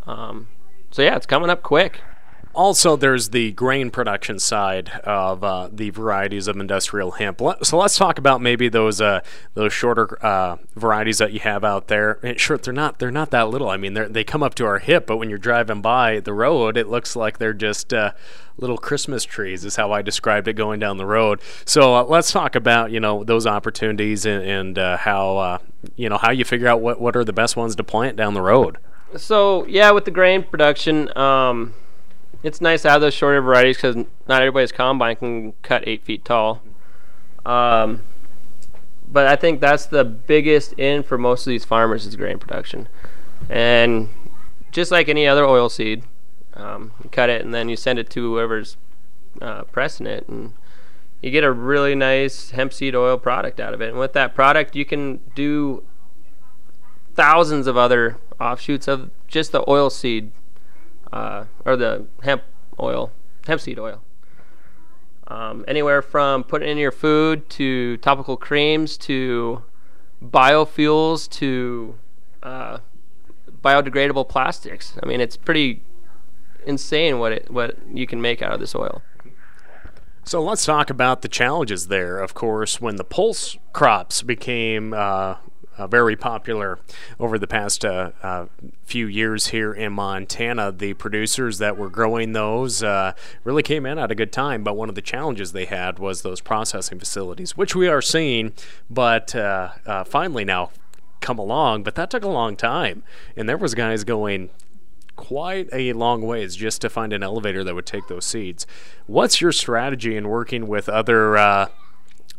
Um, 0.08 0.48
so 0.90 1.04
yeah, 1.04 1.16
it's 1.16 1.28
coming 1.28 1.52
up 1.52 1.62
quick 1.62 2.02
also, 2.60 2.98
there's 2.98 3.30
the 3.30 3.54
grain 3.54 3.90
production 3.90 4.38
side 4.38 4.90
of 5.06 5.46
uh, 5.46 5.70
the 5.72 5.92
varieties 5.92 6.50
of 6.50 6.58
industrial 6.58 7.12
hemp. 7.12 7.40
So 7.64 7.78
let's 7.78 7.98
talk 7.98 8.18
about 8.18 8.42
maybe 8.42 8.68
those 8.68 9.00
uh, 9.00 9.22
those 9.54 9.72
shorter 9.72 10.18
uh, 10.22 10.58
varieties 10.76 11.20
that 11.20 11.32
you 11.32 11.40
have 11.40 11.64
out 11.64 11.88
there. 11.88 12.20
And 12.22 12.38
sure, 12.38 12.58
they're 12.58 12.74
not 12.74 13.00
they're 13.00 13.12
not 13.12 13.32
that 13.32 13.48
little. 13.48 13.70
I 13.70 13.78
mean, 13.78 13.94
they 13.94 14.26
come 14.26 14.44
up 14.44 14.56
to 14.56 14.66
our 14.66 14.80
hip, 14.80 15.08
but 15.08 15.16
when 15.16 15.30
you're 15.30 15.38
driving 15.38 15.82
by 15.82 16.20
the 16.20 16.34
road, 16.34 16.76
it 16.76 16.90
looks 16.90 17.16
like 17.16 17.38
they're 17.38 17.54
just 17.54 17.94
uh, 17.94 18.12
little 18.58 18.78
Christmas 18.78 19.24
trees. 19.24 19.64
Is 19.64 19.78
how 19.78 19.94
I 19.94 20.02
described 20.02 20.50
it 20.50 20.54
going 20.54 20.82
down 20.82 20.98
the 20.98 21.06
road. 21.06 21.40
So 21.64 21.96
uh, 21.96 22.04
let's 22.04 22.30
talk 22.30 22.56
about 22.56 22.92
you 22.92 23.00
know 23.00 23.24
those 23.24 23.48
opportunities 23.48 24.26
and, 24.26 24.44
and 24.44 24.78
uh, 24.78 24.98
how 24.98 25.62
you 25.96 26.10
know 26.10 26.18
how 26.18 26.32
you 26.32 26.44
figure 26.44 26.68
out 26.68 26.82
what 26.82 27.00
what 27.00 27.16
are 27.16 27.24
the 27.24 27.32
best 27.32 27.56
ones 27.56 27.78
to 27.78 27.86
plant 27.86 28.18
down 28.18 28.34
the 28.34 28.42
road. 28.42 28.80
So 29.16 29.66
yeah, 29.66 29.92
with 29.92 30.04
the 30.04 30.12
grain 30.12 30.44
production. 30.44 31.18
Um, 31.18 31.74
it's 32.44 32.62
nice 32.62 32.84
to 32.84 32.90
have 32.90 33.02
those 33.02 33.14
shorter 33.14 33.42
varieties 33.42 33.78
because 33.78 33.96
not 34.28 34.42
everybody's 34.42 34.72
combine 34.72 35.16
can 35.16 35.54
cut 35.62 35.88
eight 35.88 36.04
feet 36.04 36.24
tall. 36.24 36.62
Um, 37.46 38.04
but 39.12 39.28
I 39.28 39.36
think 39.36 39.60
that's 39.60 39.86
the 39.88 40.04
biggest 40.04 40.74
in 40.74 41.04
for 41.04 41.18
most 41.18 41.48
of 41.48 41.52
these 41.52 41.66
farmers 41.66 42.06
is 42.06 42.16
grain 42.16 42.38
production, 42.38 42.88
and 43.50 44.10
just 44.72 44.92
like 44.92 45.10
any 45.10 45.28
other 45.28 45.46
oil 45.46 45.70
seed, 45.70 46.04
um, 46.54 46.92
you 47.04 47.10
cut 47.10 47.30
it 47.30 47.42
and 47.42 47.54
then 47.54 47.70
you 47.70 47.76
send 47.76 47.98
it 47.98 48.10
to 48.12 48.22
whoever's 48.22 48.78
uh, 49.42 49.64
pressing 49.64 50.06
it, 50.06 50.28
and 50.28 50.54
you 51.22 51.32
get 51.32 51.44
a 51.44 51.52
really 51.52 51.96
nice 51.96 52.52
hemp 52.52 52.72
seed 52.72 52.96
oil 52.96 53.18
product 53.18 53.60
out 53.60 53.74
of 53.74 53.82
it. 53.82 53.90
And 53.90 53.98
with 54.00 54.14
that 54.14 54.36
product, 54.36 54.76
you 54.76 54.86
can 54.86 55.22
do 55.34 55.84
thousands 57.16 57.68
of 57.68 57.76
other 57.76 58.18
offshoots 58.40 58.88
of 58.88 59.10
just 59.28 59.52
the 59.52 59.68
oil 59.70 59.90
seed 59.90 60.32
uh, 61.12 61.46
or 61.66 61.76
the 61.76 62.06
hemp 62.24 62.44
oil, 62.80 63.12
hemp 63.48 63.62
seed 63.62 63.80
oil. 63.80 64.02
Um, 65.28 65.64
anywhere 65.68 66.02
from 66.02 66.44
putting 66.44 66.70
in 66.70 66.78
your 66.78 66.92
food 66.92 67.50
to 67.52 67.98
topical 67.98 68.36
creams 68.36 68.98
to 69.00 69.64
biofuels 70.24 71.30
to 71.30 71.96
uh, 72.42 72.80
biodegradable 73.62 74.28
plastics. 74.28 74.96
I 75.04 75.06
mean, 75.06 75.22
it's 75.22 75.38
pretty 75.38 75.84
insane 76.66 77.20
what 77.20 77.32
it 77.32 77.52
what 77.52 77.78
you 77.94 78.08
can 78.08 78.22
make 78.22 78.42
out 78.42 78.54
of 78.54 78.60
this 78.60 78.76
oil. 78.76 79.02
So 80.24 80.44
let's 80.44 80.66
talk 80.66 80.90
about 80.90 81.22
the 81.22 81.28
challenges 81.28 81.88
there. 81.88 82.20
Of 82.20 82.34
course, 82.34 82.80
when 82.80 82.98
the 82.98 83.04
pulse 83.04 83.58
crops 83.74 84.22
became 84.22 84.94
uh, 84.94 85.36
uh, 85.80 85.88
very 85.88 86.18
popular 86.18 86.78
over 87.20 87.40
the 87.40 87.48
past 87.48 87.86
uh, 87.86 88.12
uh, 88.22 88.46
few 88.84 89.08
years 89.08 89.48
here 89.48 89.72
in 89.74 89.94
Montana. 89.94 90.74
The 90.74 90.94
producers 90.94 91.58
that 91.60 91.78
were 91.78 91.90
growing 91.90 92.34
those 92.34 92.84
uh, 92.84 93.14
really 93.46 93.64
came 93.64 93.86
in 93.86 93.98
at 93.98 94.12
a 94.12 94.16
good 94.16 94.34
time, 94.34 94.62
but 94.62 94.76
one 94.76 94.90
of 94.90 94.96
the 94.96 95.02
challenges 95.02 95.54
they 95.54 95.66
had 95.66 95.98
was 95.98 96.22
those 96.22 96.42
processing 96.42 97.00
facilities, 97.00 97.56
which 97.56 97.76
we 97.76 97.88
are 97.88 98.02
seeing, 98.02 98.52
but 98.90 99.34
uh, 99.34 99.70
uh, 99.86 100.04
finally 100.04 100.44
now 100.44 100.70
come 101.22 101.40
along. 101.40 101.84
But 101.84 101.96
that 101.96 102.12
took 102.12 102.24
a 102.24 102.30
long 102.30 102.58
time, 102.58 103.04
and 103.38 103.48
there 103.48 103.58
was 103.58 103.74
guys 103.74 104.04
going 104.04 104.50
quite 105.16 105.70
a 105.72 105.94
long 105.94 106.22
ways 106.22 106.58
just 106.58 106.82
to 106.82 106.90
find 106.90 107.14
an 107.14 107.24
elevator 107.24 107.64
that 107.64 107.74
would 107.74 107.86
take 107.86 108.08
those 108.10 108.26
seeds. 108.26 108.68
What's 109.08 109.40
your 109.40 109.54
strategy 109.54 110.18
in 110.18 110.28
working 110.28 110.68
with 110.68 110.90
other 110.90 111.38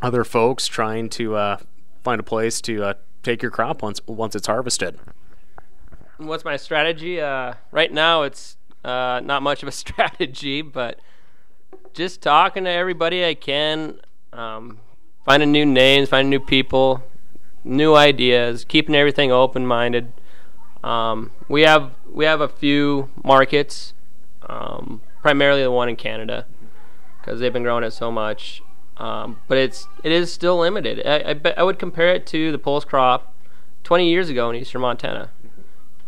other 0.01 0.23
folks 0.23 0.67
trying 0.67 1.09
to 1.09 1.57
find 2.03 2.19
a 2.19 2.23
place 2.23 2.59
to 2.61 2.95
take 3.23 3.41
your 3.41 3.51
crop 3.51 3.81
once 3.81 4.01
once 4.07 4.35
it's 4.35 4.47
harvested. 4.47 4.99
What's 6.17 6.45
my 6.45 6.57
strategy? 6.57 7.19
Uh, 7.19 7.55
right 7.71 7.91
now, 7.91 8.23
it's 8.23 8.57
uh, 8.83 9.21
not 9.23 9.41
much 9.41 9.63
of 9.63 9.69
a 9.69 9.71
strategy, 9.83 10.61
but 10.61 10.99
just 11.93 12.21
talking 12.21 12.63
to 12.65 12.69
everybody 12.69 13.25
I 13.25 13.33
can, 13.33 13.99
um, 14.33 14.79
finding 15.25 15.51
new 15.51 15.65
names, 15.65 16.09
finding 16.09 16.29
new 16.29 16.39
people, 16.39 17.03
new 17.63 17.95
ideas, 17.95 18.65
keeping 18.65 18.95
everything 18.95 19.31
open 19.31 19.65
minded. 19.65 20.13
Um, 20.83 21.31
we 21.47 21.61
have 21.61 21.91
we 22.11 22.25
have 22.25 22.41
a 22.41 22.47
few 22.47 23.09
markets, 23.23 23.93
um, 24.47 25.01
primarily 25.21 25.63
the 25.63 25.71
one 25.71 25.89
in 25.89 25.95
Canada, 25.95 26.45
because 27.19 27.39
they've 27.39 27.53
been 27.53 27.63
growing 27.63 27.83
it 27.83 27.91
so 27.91 28.11
much. 28.11 28.61
Um, 29.01 29.41
but 29.47 29.57
it's 29.57 29.87
it 30.03 30.11
is 30.11 30.31
still 30.31 30.59
limited. 30.59 31.01
I, 31.03 31.31
I, 31.31 31.53
I 31.57 31.63
would 31.63 31.79
compare 31.79 32.13
it 32.13 32.27
to 32.27 32.51
the 32.51 32.59
pulse 32.59 32.85
crop 32.85 33.33
20 33.83 34.07
years 34.07 34.29
ago 34.29 34.51
in 34.51 34.55
eastern 34.55 34.81
Montana. 34.81 35.31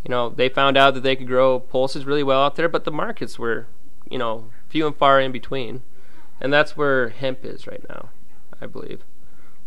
You 0.04 0.10
know, 0.10 0.30
they 0.30 0.48
found 0.48 0.78
out 0.78 0.94
that 0.94 1.02
they 1.02 1.16
could 1.16 1.26
grow 1.26 1.60
pulses 1.60 2.06
really 2.06 2.22
well 2.22 2.44
out 2.44 2.56
there, 2.56 2.70
but 2.70 2.84
the 2.84 2.92
markets 2.92 3.40
were, 3.40 3.66
you 4.08 4.20
know, 4.20 4.50
few 4.70 4.86
and 4.86 4.96
far 4.96 5.20
in 5.20 5.32
between. 5.32 5.82
And 6.40 6.54
that's 6.54 6.78
where 6.78 7.10
hemp 7.10 7.44
is 7.44 7.66
right 7.66 7.84
now, 7.90 8.10
I 8.62 8.68
believe. 8.68 9.04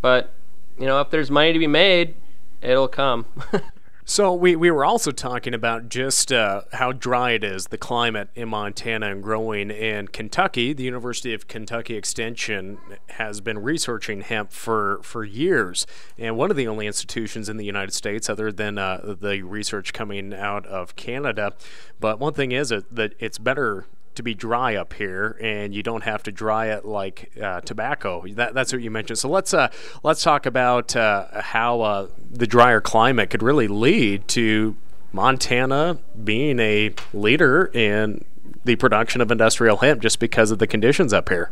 But, 0.00 0.32
you 0.78 0.86
know, 0.86 1.00
if 1.00 1.10
there's 1.10 1.30
money 1.30 1.52
to 1.52 1.58
be 1.58 1.66
made, 1.66 2.14
it'll 2.62 2.86
come. 2.86 3.26
So 4.08 4.32
we, 4.32 4.54
we 4.54 4.70
were 4.70 4.84
also 4.84 5.10
talking 5.10 5.52
about 5.52 5.88
just 5.88 6.30
uh, 6.30 6.62
how 6.74 6.92
dry 6.92 7.32
it 7.32 7.42
is, 7.42 7.66
the 7.66 7.76
climate 7.76 8.28
in 8.36 8.48
Montana 8.48 9.10
and 9.10 9.20
growing 9.20 9.68
in 9.68 10.06
Kentucky. 10.06 10.72
The 10.72 10.84
University 10.84 11.34
of 11.34 11.48
Kentucky 11.48 11.96
Extension 11.96 12.78
has 13.08 13.40
been 13.40 13.58
researching 13.58 14.20
hemp 14.20 14.52
for, 14.52 15.00
for 15.02 15.24
years, 15.24 15.88
and 16.16 16.36
one 16.36 16.52
of 16.52 16.56
the 16.56 16.68
only 16.68 16.86
institutions 16.86 17.48
in 17.48 17.56
the 17.56 17.64
United 17.64 17.94
States, 17.94 18.30
other 18.30 18.52
than 18.52 18.78
uh, 18.78 19.16
the 19.20 19.42
research 19.42 19.92
coming 19.92 20.32
out 20.32 20.64
of 20.66 20.94
Canada. 20.94 21.54
But 21.98 22.20
one 22.20 22.32
thing 22.32 22.52
is 22.52 22.68
that 22.68 23.14
it's 23.18 23.38
better 23.38 23.86
to 24.16 24.22
be 24.22 24.34
dry 24.34 24.74
up 24.74 24.92
here, 24.92 25.38
and 25.40 25.74
you 25.74 25.82
don't 25.82 26.02
have 26.02 26.22
to 26.24 26.32
dry 26.32 26.66
it 26.66 26.84
like 26.84 27.30
uh, 27.40 27.60
tobacco. 27.60 28.26
That, 28.28 28.54
that's 28.54 28.72
what 28.72 28.82
you 28.82 28.90
mentioned. 28.90 29.18
So 29.18 29.28
let's 29.28 29.54
uh, 29.54 29.68
let's 30.02 30.22
talk 30.22 30.46
about 30.46 30.94
uh, 30.96 31.40
how 31.40 31.80
uh, 31.80 32.08
the 32.30 32.46
drier 32.46 32.80
climate 32.80 33.30
could 33.30 33.42
really 33.42 33.68
lead 33.68 34.28
to 34.28 34.76
Montana 35.12 35.98
being 36.24 36.58
a 36.58 36.94
leader 37.12 37.70
in 37.72 38.24
the 38.64 38.76
production 38.76 39.20
of 39.20 39.30
industrial 39.30 39.78
hemp, 39.78 40.02
just 40.02 40.18
because 40.18 40.50
of 40.50 40.58
the 40.58 40.66
conditions 40.66 41.12
up 41.12 41.28
here. 41.28 41.50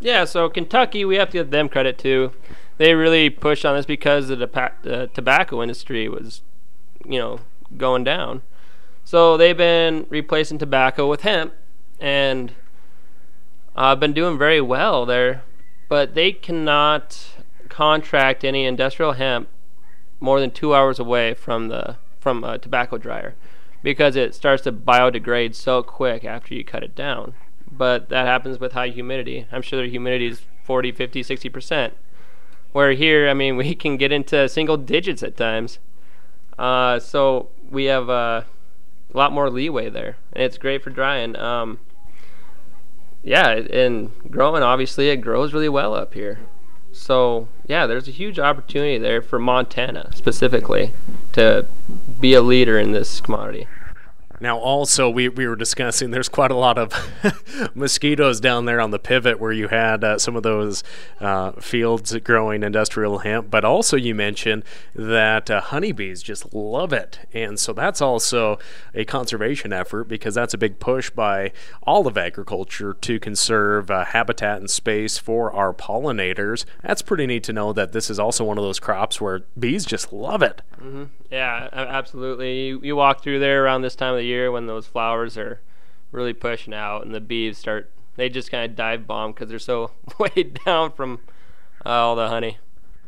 Yeah, 0.00 0.24
so 0.24 0.48
Kentucky, 0.48 1.04
we 1.04 1.16
have 1.16 1.28
to 1.28 1.38
give 1.38 1.50
them 1.50 1.68
credit 1.68 1.98
too. 1.98 2.32
They 2.78 2.94
really 2.94 3.30
pushed 3.30 3.64
on 3.64 3.76
this 3.76 3.86
because 3.86 4.28
the 4.28 5.10
tobacco 5.14 5.62
industry 5.62 6.08
was, 6.08 6.42
you 7.04 7.18
know, 7.18 7.40
going 7.76 8.02
down. 8.02 8.42
So 9.04 9.36
they've 9.36 9.56
been 9.56 10.06
replacing 10.08 10.58
tobacco 10.58 11.08
with 11.08 11.22
hemp, 11.22 11.52
and 12.02 12.52
I've 13.76 13.96
uh, 13.96 14.00
been 14.00 14.12
doing 14.12 14.36
very 14.36 14.60
well 14.60 15.06
there. 15.06 15.44
But 15.88 16.14
they 16.14 16.32
cannot 16.32 17.18
contract 17.68 18.44
any 18.44 18.64
industrial 18.64 19.12
hemp 19.12 19.48
more 20.20 20.40
than 20.40 20.50
two 20.50 20.74
hours 20.74 20.98
away 20.98 21.34
from 21.34 21.68
the 21.68 21.96
from 22.20 22.44
a 22.44 22.58
tobacco 22.58 22.98
dryer 22.98 23.34
because 23.82 24.14
it 24.14 24.34
starts 24.34 24.62
to 24.62 24.72
biodegrade 24.72 25.54
so 25.54 25.82
quick 25.82 26.24
after 26.24 26.54
you 26.54 26.64
cut 26.64 26.82
it 26.82 26.94
down. 26.94 27.34
But 27.70 28.08
that 28.10 28.26
happens 28.26 28.58
with 28.58 28.72
high 28.72 28.88
humidity. 28.88 29.46
I'm 29.50 29.62
sure 29.62 29.78
their 29.78 29.88
humidity 29.88 30.26
is 30.26 30.42
40, 30.64 30.92
50, 30.92 31.22
60 31.22 31.48
percent. 31.48 31.94
Where 32.72 32.92
here, 32.92 33.28
I 33.28 33.34
mean, 33.34 33.56
we 33.64 33.74
can 33.74 33.96
get 33.96 34.12
into 34.12 34.48
single 34.48 34.76
digits 34.76 35.22
at 35.22 35.36
times. 35.36 35.78
Uh, 36.58 36.98
so 36.98 37.48
we 37.70 37.84
have 37.84 38.10
uh, 38.10 38.42
a 39.12 39.16
lot 39.16 39.32
more 39.32 39.50
leeway 39.50 39.88
there, 39.88 40.16
and 40.32 40.42
it's 40.42 40.58
great 40.58 40.82
for 40.82 40.90
drying. 40.90 41.36
Um, 41.36 41.78
yeah, 43.22 43.50
and 43.50 44.10
growing 44.30 44.62
obviously 44.62 45.10
it 45.10 45.16
grows 45.16 45.52
really 45.52 45.68
well 45.68 45.94
up 45.94 46.14
here. 46.14 46.40
So 46.92 47.48
yeah, 47.66 47.86
there's 47.86 48.08
a 48.08 48.12
huge 48.12 48.38
opportunity 48.38 48.98
there 48.98 49.22
for 49.22 49.38
Montana 49.38 50.10
specifically 50.14 50.92
to 51.32 51.66
be 52.20 52.34
a 52.34 52.42
leader 52.42 52.78
in 52.78 52.92
this 52.92 53.20
commodity. 53.20 53.66
Now, 54.42 54.58
also, 54.58 55.08
we, 55.08 55.28
we 55.28 55.46
were 55.46 55.54
discussing 55.54 56.10
there's 56.10 56.28
quite 56.28 56.50
a 56.50 56.56
lot 56.56 56.76
of 56.76 56.92
mosquitoes 57.76 58.40
down 58.40 58.64
there 58.64 58.80
on 58.80 58.90
the 58.90 58.98
pivot 58.98 59.38
where 59.38 59.52
you 59.52 59.68
had 59.68 60.02
uh, 60.02 60.18
some 60.18 60.34
of 60.34 60.42
those 60.42 60.82
uh, 61.20 61.52
fields 61.52 62.12
growing 62.24 62.64
industrial 62.64 63.18
hemp, 63.18 63.52
but 63.52 63.64
also 63.64 63.96
you 63.96 64.16
mentioned 64.16 64.64
that 64.96 65.48
uh, 65.48 65.60
honeybees 65.60 66.24
just 66.24 66.52
love 66.52 66.92
it. 66.92 67.20
And 67.32 67.56
so 67.56 67.72
that's 67.72 68.00
also 68.00 68.58
a 68.96 69.04
conservation 69.04 69.72
effort 69.72 70.08
because 70.08 70.34
that's 70.34 70.54
a 70.54 70.58
big 70.58 70.80
push 70.80 71.08
by 71.08 71.52
all 71.84 72.08
of 72.08 72.18
agriculture 72.18 72.94
to 72.94 73.20
conserve 73.20 73.92
uh, 73.92 74.06
habitat 74.06 74.58
and 74.58 74.68
space 74.68 75.18
for 75.18 75.52
our 75.52 75.72
pollinators. 75.72 76.64
That's 76.82 77.00
pretty 77.00 77.26
neat 77.26 77.44
to 77.44 77.52
know 77.52 77.72
that 77.74 77.92
this 77.92 78.10
is 78.10 78.18
also 78.18 78.42
one 78.42 78.58
of 78.58 78.64
those 78.64 78.80
crops 78.80 79.20
where 79.20 79.42
bees 79.56 79.84
just 79.84 80.12
love 80.12 80.42
it. 80.42 80.62
Mm-hmm. 80.80 81.04
Yeah, 81.30 81.68
absolutely. 81.72 82.66
You, 82.66 82.80
you 82.82 82.96
walk 82.96 83.22
through 83.22 83.38
there 83.38 83.64
around 83.64 83.80
this 83.80 83.94
time 83.94 84.12
of 84.12 84.18
the 84.18 84.24
year 84.24 84.31
when 84.40 84.66
those 84.66 84.86
flowers 84.86 85.36
are 85.36 85.60
really 86.10 86.32
pushing 86.32 86.74
out 86.74 87.04
and 87.04 87.14
the 87.14 87.20
bees 87.20 87.58
start, 87.58 87.90
they 88.16 88.28
just 88.28 88.50
kind 88.50 88.70
of 88.70 88.76
dive 88.76 89.06
bomb 89.06 89.32
because 89.32 89.48
they're 89.48 89.58
so 89.58 89.90
weighed 90.18 90.58
down 90.64 90.92
from 90.92 91.20
uh, 91.84 91.90
all 91.90 92.16
the 92.16 92.28
honey. 92.28 92.58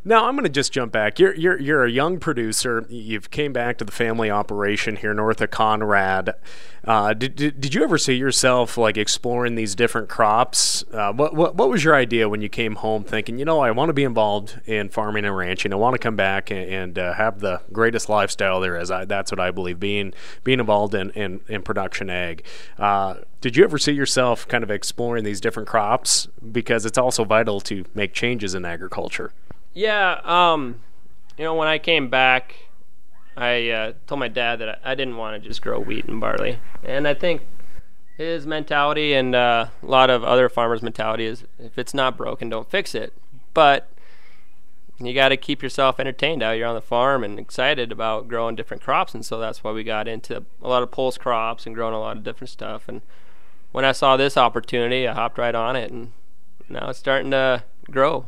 Now 0.07 0.27
I'm 0.27 0.35
going 0.35 0.43
to 0.43 0.49
just 0.49 0.71
jump 0.71 0.91
back. 0.91 1.17
You're 1.17 1.33
you're 1.33 1.59
you're 1.59 1.83
a 1.83 1.89
young 1.89 2.19
producer. 2.19 2.85
You've 2.89 3.31
came 3.31 3.51
back 3.51 3.79
to 3.79 3.85
the 3.85 3.91
family 3.91 4.29
operation 4.29 4.97
here 4.97 5.15
north 5.15 5.41
of 5.41 5.49
Conrad. 5.49 6.35
Uh, 6.83 7.15
did, 7.15 7.35
did, 7.35 7.59
did 7.59 7.73
you 7.73 7.83
ever 7.83 7.97
see 7.97 8.13
yourself 8.13 8.77
like 8.77 8.97
exploring 8.97 9.55
these 9.55 9.73
different 9.73 10.07
crops? 10.07 10.83
Uh, 10.93 11.11
what, 11.11 11.33
what 11.33 11.55
what 11.55 11.69
was 11.69 11.83
your 11.83 11.95
idea 11.95 12.29
when 12.29 12.39
you 12.39 12.49
came 12.49 12.75
home, 12.75 13.03
thinking, 13.03 13.39
you 13.39 13.45
know, 13.45 13.61
I 13.61 13.71
want 13.71 13.89
to 13.89 13.93
be 13.93 14.03
involved 14.03 14.61
in 14.67 14.89
farming 14.89 15.25
and 15.25 15.35
ranching. 15.35 15.73
I 15.73 15.77
want 15.77 15.95
to 15.95 15.99
come 15.99 16.15
back 16.15 16.51
and, 16.51 16.69
and 16.69 16.99
uh, 16.99 17.13
have 17.15 17.39
the 17.39 17.61
greatest 17.73 18.07
lifestyle 18.07 18.59
there 18.59 18.77
is. 18.77 18.91
I, 18.91 19.05
that's 19.05 19.31
what 19.31 19.39
I 19.39 19.49
believe. 19.49 19.79
Being 19.79 20.13
being 20.43 20.59
involved 20.59 20.93
in 20.93 21.09
in, 21.11 21.41
in 21.47 21.63
production 21.63 22.11
ag. 22.11 22.45
Uh, 22.77 23.15
did 23.41 23.57
you 23.57 23.63
ever 23.63 23.79
see 23.79 23.93
yourself 23.93 24.47
kind 24.47 24.63
of 24.63 24.69
exploring 24.69 25.23
these 25.23 25.41
different 25.41 25.67
crops 25.67 26.27
because 26.51 26.85
it's 26.85 26.99
also 26.99 27.23
vital 27.23 27.59
to 27.61 27.85
make 27.95 28.13
changes 28.13 28.53
in 28.53 28.65
agriculture? 28.65 29.31
Yeah, 29.75 30.21
um, 30.23 30.79
you 31.37 31.43
know, 31.43 31.53
when 31.53 31.67
I 31.67 31.79
came 31.79 32.09
back, 32.09 32.55
I 33.35 33.69
uh, 33.69 33.93
told 34.07 34.19
my 34.19 34.29
dad 34.29 34.59
that 34.59 34.79
I, 34.85 34.95
didn't 34.95 35.17
want 35.17 35.41
to 35.41 35.47
just 35.47 35.61
grow 35.61 35.81
wheat 35.81 36.05
and 36.05 36.21
barley, 36.21 36.59
and 36.81 37.05
I 37.05 37.13
think 37.13 37.41
his 38.17 38.47
mentality 38.47 39.13
and 39.13 39.35
uh, 39.35 39.67
a 39.83 39.85
lot 39.85 40.09
of 40.09 40.23
other 40.23 40.47
farmers' 40.47 40.81
mentality 40.81 41.25
is 41.25 41.43
if 41.59 41.77
it's 41.77 41.93
not 41.93 42.15
broken, 42.15 42.47
don't 42.47 42.69
fix 42.69 42.95
it. 42.95 43.11
But 43.53 43.89
you 44.97 45.13
got 45.13 45.29
to 45.29 45.37
keep 45.37 45.61
yourself 45.61 45.99
entertained 45.99 46.41
out 46.41 46.55
here 46.55 46.67
on 46.67 46.75
the 46.75 46.81
farm 46.81 47.25
and 47.25 47.37
excited 47.37 47.91
about 47.91 48.29
growing 48.29 48.55
different 48.55 48.81
crops, 48.81 49.13
and 49.13 49.25
so 49.25 49.41
that's 49.41 49.61
why 49.61 49.73
we 49.73 49.83
got 49.83 50.07
into 50.07 50.45
a 50.61 50.69
lot 50.69 50.83
of 50.83 50.91
pulse 50.91 51.17
crops 51.17 51.65
and 51.65 51.75
growing 51.75 51.93
a 51.93 51.99
lot 51.99 52.15
of 52.15 52.23
different 52.23 52.49
stuff. 52.49 52.87
And 52.87 53.01
when 53.73 53.83
I 53.83 53.91
saw 53.91 54.15
this 54.15 54.37
opportunity, 54.37 55.05
I 55.05 55.13
hopped 55.13 55.37
right 55.37 55.53
on 55.53 55.75
it, 55.75 55.91
and 55.91 56.13
now 56.69 56.91
it's 56.91 56.99
starting 56.99 57.31
to 57.31 57.63
grow. 57.91 58.27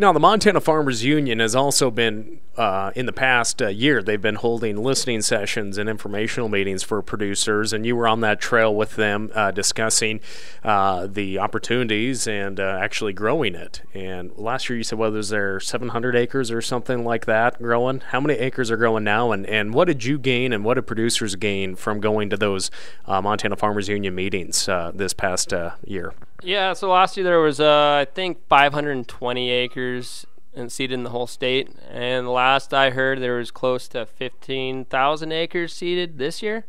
Now, 0.00 0.12
the 0.12 0.20
Montana 0.20 0.60
Farmers 0.60 1.04
Union 1.04 1.40
has 1.40 1.56
also 1.56 1.90
been, 1.90 2.38
uh, 2.56 2.92
in 2.94 3.06
the 3.06 3.12
past 3.12 3.60
uh, 3.60 3.66
year, 3.66 4.00
they've 4.00 4.22
been 4.22 4.36
holding 4.36 4.76
listening 4.76 5.22
sessions 5.22 5.76
and 5.76 5.88
informational 5.90 6.48
meetings 6.48 6.84
for 6.84 7.02
producers, 7.02 7.72
and 7.72 7.84
you 7.84 7.96
were 7.96 8.06
on 8.06 8.20
that 8.20 8.40
trail 8.40 8.72
with 8.72 8.94
them 8.94 9.28
uh, 9.34 9.50
discussing 9.50 10.20
uh, 10.62 11.08
the 11.08 11.40
opportunities 11.40 12.28
and 12.28 12.60
uh, 12.60 12.78
actually 12.80 13.12
growing 13.12 13.56
it. 13.56 13.82
And 13.92 14.30
last 14.36 14.68
year 14.68 14.76
you 14.76 14.84
said, 14.84 15.00
well, 15.00 15.10
there's 15.10 15.30
there 15.30 15.58
700 15.58 16.14
acres 16.14 16.52
or 16.52 16.62
something 16.62 17.04
like 17.04 17.26
that 17.26 17.60
growing. 17.60 17.98
How 17.98 18.20
many 18.20 18.38
acres 18.38 18.70
are 18.70 18.76
growing 18.76 19.02
now, 19.02 19.32
and, 19.32 19.44
and 19.46 19.74
what 19.74 19.86
did 19.86 20.04
you 20.04 20.16
gain 20.16 20.52
and 20.52 20.64
what 20.64 20.74
did 20.74 20.86
producers 20.86 21.34
gain 21.34 21.74
from 21.74 21.98
going 21.98 22.30
to 22.30 22.36
those 22.36 22.70
uh, 23.06 23.20
Montana 23.20 23.56
Farmers 23.56 23.88
Union 23.88 24.14
meetings 24.14 24.66
this 24.94 25.12
past 25.12 25.52
year? 25.84 26.14
Yeah, 26.42 26.72
so 26.72 26.90
last 26.90 27.16
year 27.16 27.24
there 27.24 27.40
was, 27.40 27.58
uh, 27.58 28.06
I 28.06 28.06
think, 28.14 28.46
520 28.48 29.50
acres 29.50 30.24
and 30.54 30.70
seeded 30.70 30.94
in 30.94 31.02
the 31.02 31.10
whole 31.10 31.26
state. 31.26 31.68
And 31.90 32.28
last 32.28 32.72
I 32.72 32.90
heard, 32.90 33.20
there 33.20 33.36
was 33.36 33.50
close 33.50 33.88
to 33.88 34.06
15,000 34.06 35.32
acres 35.32 35.72
seeded 35.72 36.18
this 36.18 36.40
year. 36.40 36.64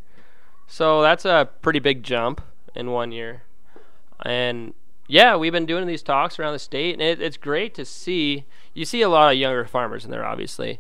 So 0.68 1.02
that's 1.04 1.24
a 1.24 1.50
pretty 1.62 1.80
big 1.80 2.02
jump 2.02 2.42
in 2.74 2.92
one 2.92 3.12
year. 3.12 3.44
And 4.26 4.74
yeah, 5.08 5.36
we've 5.36 5.54
been 5.54 5.68
doing 5.68 5.86
these 5.86 6.04
talks 6.04 6.40
around 6.40 6.54
the 6.54 6.60
state, 6.60 6.94
and 6.94 7.02
it, 7.02 7.22
it's 7.22 7.38
great 7.38 7.76
to 7.76 7.86
see. 7.86 8.46
You 8.74 8.86
see 8.86 9.02
a 9.02 9.10
lot 9.10 9.32
of 9.32 9.38
younger 9.38 9.66
farmers 9.66 10.04
in 10.04 10.10
there, 10.10 10.26
obviously. 10.26 10.80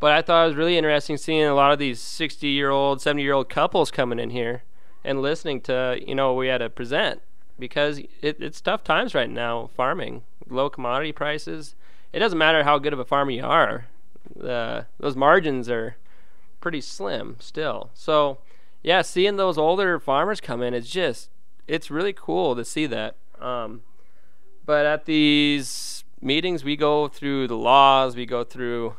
But 0.00 0.12
I 0.12 0.22
thought 0.22 0.44
it 0.44 0.48
was 0.48 0.56
really 0.56 0.76
interesting 0.76 1.16
seeing 1.16 1.44
a 1.44 1.54
lot 1.54 1.72
of 1.72 1.78
these 1.78 2.00
60 2.00 2.48
year 2.48 2.70
old, 2.70 3.00
70 3.00 3.22
year 3.22 3.34
old 3.34 3.48
couples 3.48 3.92
coming 3.92 4.18
in 4.18 4.30
here 4.30 4.64
and 5.04 5.22
listening 5.22 5.60
to, 5.62 5.98
you 6.04 6.14
know, 6.16 6.32
what 6.32 6.40
we 6.40 6.48
had 6.48 6.58
to 6.58 6.68
present 6.68 7.22
because 7.58 7.98
it, 7.98 8.40
it's 8.40 8.60
tough 8.60 8.84
times 8.84 9.14
right 9.14 9.30
now 9.30 9.70
farming, 9.76 10.22
low 10.48 10.68
commodity 10.68 11.12
prices. 11.12 11.74
It 12.12 12.18
doesn't 12.18 12.38
matter 12.38 12.64
how 12.64 12.78
good 12.78 12.92
of 12.92 12.98
a 12.98 13.04
farmer 13.04 13.30
you 13.30 13.44
are, 13.44 13.86
the 14.34 14.86
those 14.98 15.16
margins 15.16 15.68
are 15.68 15.96
pretty 16.60 16.80
slim 16.80 17.36
still. 17.38 17.90
So, 17.94 18.38
yeah, 18.82 19.02
seeing 19.02 19.36
those 19.36 19.58
older 19.58 19.98
farmers 19.98 20.40
come 20.40 20.62
in, 20.62 20.74
it's 20.74 20.90
just 20.90 21.30
it's 21.66 21.90
really 21.90 22.12
cool 22.12 22.54
to 22.56 22.64
see 22.64 22.86
that. 22.86 23.16
Um, 23.40 23.82
but 24.64 24.86
at 24.86 25.04
these 25.04 26.04
meetings, 26.20 26.64
we 26.64 26.76
go 26.76 27.08
through 27.08 27.48
the 27.48 27.56
laws, 27.56 28.16
we 28.16 28.26
go 28.26 28.44
through 28.44 28.96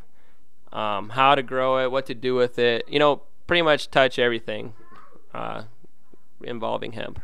um, 0.72 1.10
how 1.10 1.36
to 1.36 1.44
grow 1.44 1.84
it, 1.84 1.92
what 1.92 2.06
to 2.08 2.14
do 2.14 2.36
with 2.36 2.60
it. 2.60 2.88
You 2.88 3.00
know, 3.00 3.24
pretty 3.48 3.62
much 3.62 3.90
touch 3.90 4.20
everything 4.20 4.74
uh, 5.34 5.64
involving 6.44 6.94
hemp. 6.94 7.20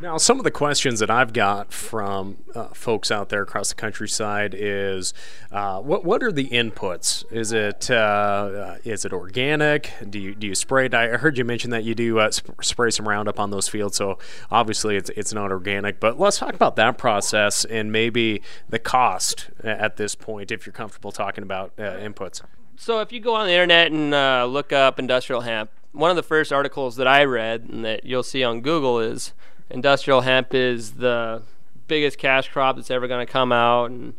Now, 0.00 0.16
some 0.16 0.38
of 0.38 0.44
the 0.44 0.50
questions 0.50 0.98
that 0.98 1.10
I've 1.10 1.32
got 1.32 1.72
from 1.72 2.38
uh, 2.52 2.66
folks 2.68 3.12
out 3.12 3.28
there 3.28 3.42
across 3.42 3.68
the 3.68 3.76
countryside 3.76 4.52
is, 4.52 5.14
uh, 5.52 5.80
what 5.80 6.04
what 6.04 6.20
are 6.22 6.32
the 6.32 6.48
inputs? 6.48 7.24
Is 7.30 7.52
it 7.52 7.90
uh, 7.90 7.94
uh 7.94 8.78
is 8.82 9.04
it 9.04 9.12
organic? 9.12 9.92
Do 10.08 10.18
you 10.18 10.34
do 10.34 10.48
you 10.48 10.56
spray 10.56 10.86
it? 10.86 10.94
I 10.94 11.16
heard 11.16 11.38
you 11.38 11.44
mention 11.44 11.70
that 11.70 11.84
you 11.84 11.94
do 11.94 12.18
uh, 12.18 12.32
sp- 12.34 12.58
spray 12.60 12.90
some 12.90 13.08
Roundup 13.08 13.38
on 13.38 13.50
those 13.50 13.68
fields, 13.68 13.96
so 13.96 14.18
obviously 14.50 14.96
it's 14.96 15.10
it's 15.10 15.32
not 15.32 15.52
organic. 15.52 16.00
But 16.00 16.18
let's 16.18 16.38
talk 16.38 16.54
about 16.54 16.74
that 16.74 16.98
process 16.98 17.64
and 17.64 17.92
maybe 17.92 18.42
the 18.68 18.80
cost 18.80 19.50
at 19.62 19.96
this 19.96 20.16
point, 20.16 20.50
if 20.50 20.66
you're 20.66 20.72
comfortable 20.72 21.12
talking 21.12 21.44
about 21.44 21.72
uh, 21.78 21.82
inputs. 21.98 22.42
So, 22.76 23.00
if 23.00 23.12
you 23.12 23.20
go 23.20 23.36
on 23.36 23.46
the 23.46 23.52
internet 23.52 23.92
and 23.92 24.52
look 24.52 24.72
up 24.72 24.98
industrial 24.98 25.42
hemp, 25.42 25.70
one 25.92 26.10
of 26.10 26.16
the 26.16 26.24
first 26.24 26.52
articles 26.52 26.96
that 26.96 27.06
I 27.06 27.22
read 27.22 27.68
and 27.70 27.84
that 27.84 28.04
you'll 28.04 28.24
see 28.24 28.42
on 28.42 28.60
Google 28.60 28.98
is 28.98 29.32
industrial 29.70 30.22
hemp 30.22 30.54
is 30.54 30.92
the 30.92 31.42
biggest 31.86 32.18
cash 32.18 32.48
crop 32.48 32.76
that's 32.76 32.90
ever 32.90 33.06
going 33.08 33.24
to 33.24 33.30
come 33.30 33.52
out 33.52 33.90
and 33.90 34.14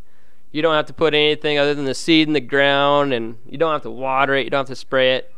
you 0.52 0.62
don't 0.62 0.76
have 0.76 0.86
to 0.86 0.94
put 0.94 1.14
anything 1.14 1.58
other 1.58 1.74
than 1.74 1.86
the 1.86 1.94
seed 1.94 2.28
in 2.28 2.34
the 2.34 2.40
ground 2.40 3.14
and 3.14 3.38
you 3.46 3.58
don't 3.58 3.72
have 3.72 3.82
to 3.82 3.92
water 3.92 4.36
it 4.36 4.44
you 4.44 4.50
don't 4.50 4.62
have 4.62 4.68
to 4.68 4.76
spray 4.76 5.16
it. 5.16 5.34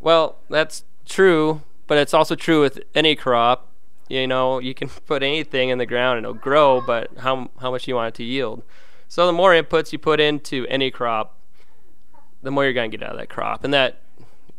Well 0.00 0.36
that's 0.48 0.84
true 1.04 1.62
but 1.86 1.98
it's 1.98 2.14
also 2.14 2.34
true 2.34 2.60
with 2.60 2.80
any 2.94 3.14
crop. 3.14 3.68
You 4.08 4.26
know 4.26 4.58
you 4.58 4.74
can 4.74 4.88
put 5.06 5.22
anything 5.22 5.68
in 5.68 5.78
the 5.78 5.86
ground 5.86 6.18
and 6.18 6.24
it'll 6.24 6.34
grow 6.34 6.80
but 6.80 7.10
how, 7.18 7.50
how 7.60 7.70
much 7.70 7.88
you 7.88 7.94
want 7.94 8.14
it 8.14 8.14
to 8.18 8.24
yield? 8.24 8.62
So 9.08 9.26
the 9.26 9.32
more 9.32 9.52
inputs 9.52 9.92
you 9.92 9.98
put 9.98 10.20
into 10.20 10.66
any 10.68 10.90
crop 10.90 11.38
the 12.42 12.50
more 12.50 12.64
you're 12.64 12.72
going 12.72 12.90
to 12.90 12.96
get 12.96 13.06
out 13.06 13.12
of 13.12 13.18
that 13.18 13.28
crop 13.28 13.64
and 13.64 13.72
that 13.72 14.00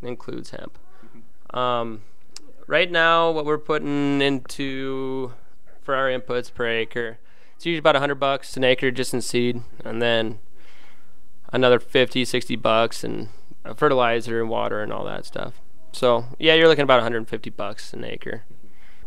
includes 0.01 0.51
hemp. 0.51 0.77
Um, 1.53 2.01
right 2.67 2.91
now, 2.91 3.31
what 3.31 3.45
we're 3.45 3.57
putting 3.57 4.21
into 4.21 5.33
for 5.81 5.95
our 5.95 6.07
inputs 6.07 6.53
per 6.53 6.67
acre, 6.67 7.19
it's 7.55 7.65
usually 7.65 7.79
about 7.79 7.95
100 7.95 8.15
bucks 8.15 8.55
an 8.57 8.63
acre 8.63 8.91
just 8.91 9.13
in 9.13 9.21
seed, 9.21 9.61
and 9.83 10.01
then 10.01 10.39
another 11.51 11.79
50, 11.79 12.25
60 12.25 12.55
bucks 12.55 13.03
and 13.03 13.29
fertilizer 13.75 14.41
and 14.41 14.49
water 14.49 14.81
and 14.81 14.91
all 14.91 15.05
that 15.05 15.25
stuff. 15.25 15.53
So 15.91 16.25
yeah, 16.39 16.55
you're 16.55 16.67
looking 16.67 16.83
about 16.83 16.97
150 16.97 17.49
bucks 17.51 17.93
an 17.93 18.03
acre. 18.03 18.43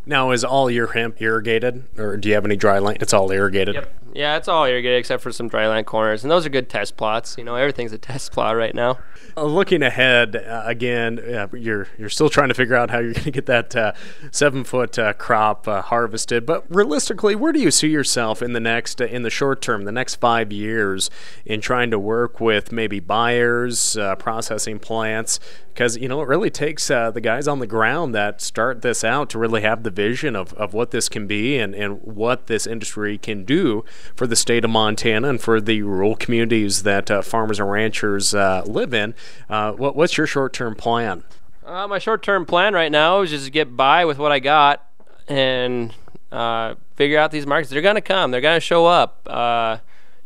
Now, 0.08 0.30
is 0.30 0.44
all 0.44 0.70
your 0.70 0.92
hemp 0.92 1.20
irrigated, 1.20 1.98
or 1.98 2.16
do 2.16 2.28
you 2.28 2.36
have 2.36 2.44
any 2.44 2.54
dry 2.54 2.78
land? 2.78 2.98
It's 3.02 3.12
all 3.12 3.30
irrigated. 3.32 3.74
Yep. 3.74 3.92
Yeah, 4.16 4.38
it's 4.38 4.48
all 4.48 4.64
irrigated 4.64 4.98
except 4.98 5.22
for 5.22 5.30
some 5.30 5.46
dry 5.46 5.68
land 5.68 5.84
corners, 5.86 6.24
and 6.24 6.30
those 6.30 6.46
are 6.46 6.48
good 6.48 6.70
test 6.70 6.96
plots. 6.96 7.36
You 7.36 7.44
know, 7.44 7.54
everything's 7.54 7.92
a 7.92 7.98
test 7.98 8.32
plot 8.32 8.56
right 8.56 8.74
now. 8.74 8.98
Uh, 9.36 9.44
looking 9.44 9.82
ahead, 9.82 10.34
uh, 10.34 10.62
again, 10.64 11.18
uh, 11.18 11.48
you're 11.52 11.88
you're 11.98 12.08
still 12.08 12.30
trying 12.30 12.48
to 12.48 12.54
figure 12.54 12.74
out 12.74 12.88
how 12.90 12.98
you're 12.98 13.12
going 13.12 13.24
to 13.24 13.30
get 13.30 13.44
that 13.44 13.76
uh, 13.76 13.92
seven 14.30 14.64
foot 14.64 14.98
uh, 14.98 15.12
crop 15.12 15.68
uh, 15.68 15.82
harvested. 15.82 16.46
But 16.46 16.64
realistically, 16.74 17.34
where 17.34 17.52
do 17.52 17.60
you 17.60 17.70
see 17.70 17.88
yourself 17.88 18.40
in 18.40 18.54
the 18.54 18.60
next 18.60 19.02
in 19.02 19.22
the 19.22 19.28
short 19.28 19.60
term, 19.60 19.84
the 19.84 19.92
next 19.92 20.14
five 20.14 20.50
years, 20.50 21.10
in 21.44 21.60
trying 21.60 21.90
to 21.90 21.98
work 21.98 22.40
with 22.40 22.72
maybe 22.72 23.00
buyers, 23.00 23.98
processing 24.18 24.78
plants? 24.78 25.38
Because 25.74 25.98
you 25.98 26.08
know, 26.08 26.22
it 26.22 26.28
really 26.28 26.48
takes 26.48 26.88
the 26.88 27.20
guys 27.22 27.46
on 27.46 27.58
the 27.58 27.66
ground 27.66 28.14
that 28.14 28.40
start 28.40 28.80
this 28.80 29.04
out 29.04 29.28
to 29.30 29.38
really 29.38 29.60
have 29.60 29.82
the 29.82 29.90
vision 29.90 30.34
of, 30.34 30.54
of 30.54 30.72
what 30.72 30.90
this 30.90 31.10
can 31.10 31.26
be 31.26 31.58
and, 31.58 31.74
and 31.74 32.00
what 32.02 32.46
this 32.46 32.66
industry 32.66 33.18
can 33.18 33.44
do 33.44 33.84
for 34.14 34.26
the 34.26 34.36
state 34.36 34.64
of 34.64 34.70
Montana 34.70 35.28
and 35.28 35.40
for 35.40 35.60
the 35.60 35.82
rural 35.82 36.16
communities 36.16 36.82
that 36.82 37.10
uh, 37.10 37.22
farmers 37.22 37.58
and 37.58 37.70
ranchers 37.70 38.34
uh, 38.34 38.62
live 38.66 38.94
in. 38.94 39.14
Uh, 39.48 39.72
what, 39.72 39.96
what's 39.96 40.16
your 40.16 40.26
short 40.26 40.52
term 40.52 40.74
plan? 40.74 41.24
Uh, 41.64 41.88
my 41.88 41.98
short 41.98 42.22
term 42.22 42.46
plan 42.46 42.74
right 42.74 42.92
now 42.92 43.22
is 43.22 43.30
just 43.30 43.44
to 43.46 43.50
get 43.50 43.76
by 43.76 44.04
with 44.04 44.18
what 44.18 44.32
I 44.32 44.38
got 44.38 44.86
and 45.28 45.92
uh, 46.30 46.74
figure 46.94 47.18
out 47.18 47.30
these 47.30 47.46
markets. 47.46 47.70
They're 47.70 47.82
going 47.82 47.96
to 47.96 48.00
come, 48.00 48.30
they're 48.30 48.40
going 48.40 48.56
to 48.56 48.60
show 48.60 48.86
up. 48.86 49.26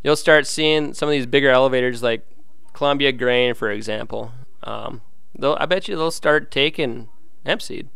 you'll 0.03 0.17
start 0.17 0.47
seeing 0.47 0.95
some 0.95 1.09
of 1.09 1.13
these 1.13 1.27
bigger 1.27 1.51
elevators 1.51 2.03
like 2.03 2.27
Columbia 2.73 3.13
Grain, 3.13 3.55
for 3.55 3.71
example. 3.71 4.33
Um, 4.63 5.03
I 5.43 5.67
bet 5.67 5.89
you 5.89 5.97
they'll 5.97 6.11
start 6.11 6.51
taking 6.51 7.09
hemp 7.47 7.63
seed. 7.63 7.89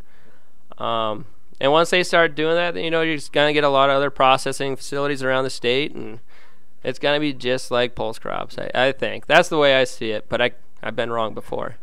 Um, 0.78 1.26
and 1.60 1.72
once 1.72 1.90
they 1.90 2.02
start 2.02 2.34
doing 2.34 2.54
that, 2.54 2.76
you 2.76 2.90
know, 2.90 3.02
you're 3.02 3.16
just 3.16 3.32
gonna 3.32 3.52
get 3.52 3.64
a 3.64 3.68
lot 3.68 3.90
of 3.90 3.96
other 3.96 4.10
processing 4.10 4.76
facilities 4.76 5.22
around 5.22 5.44
the 5.44 5.50
state, 5.50 5.94
and 5.94 6.20
it's 6.82 6.98
gonna 6.98 7.20
be 7.20 7.32
just 7.32 7.70
like 7.70 7.94
pulse 7.94 8.18
crops. 8.18 8.58
I, 8.58 8.70
I 8.74 8.92
think 8.92 9.26
that's 9.26 9.48
the 9.48 9.58
way 9.58 9.74
I 9.74 9.84
see 9.84 10.10
it, 10.10 10.28
but 10.28 10.40
I 10.40 10.52
I've 10.82 10.96
been 10.96 11.10
wrong 11.10 11.34
before. 11.34 11.76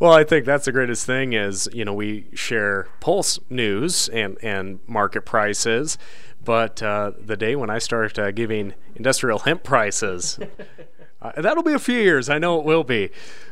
Well, 0.00 0.12
I 0.12 0.22
think 0.22 0.44
that's 0.44 0.66
the 0.66 0.72
greatest 0.72 1.06
thing 1.06 1.32
is 1.32 1.68
you 1.72 1.84
know 1.84 1.94
we 1.94 2.26
share 2.34 2.88
pulse 3.00 3.38
news 3.48 4.08
and 4.08 4.36
and 4.42 4.80
market 4.86 5.22
prices, 5.22 5.98
but 6.44 6.82
uh, 6.82 7.12
the 7.18 7.36
day 7.36 7.56
when 7.56 7.70
I 7.70 7.78
start 7.78 8.18
uh, 8.18 8.30
giving 8.30 8.74
industrial 8.94 9.40
hemp 9.40 9.62
prices. 9.64 10.38
Uh, 11.20 11.32
that'll 11.40 11.64
be 11.64 11.72
a 11.72 11.78
few 11.78 11.98
years. 11.98 12.28
I 12.28 12.38
know 12.38 12.60
it 12.60 12.64
will 12.64 12.84
be. 12.84 13.10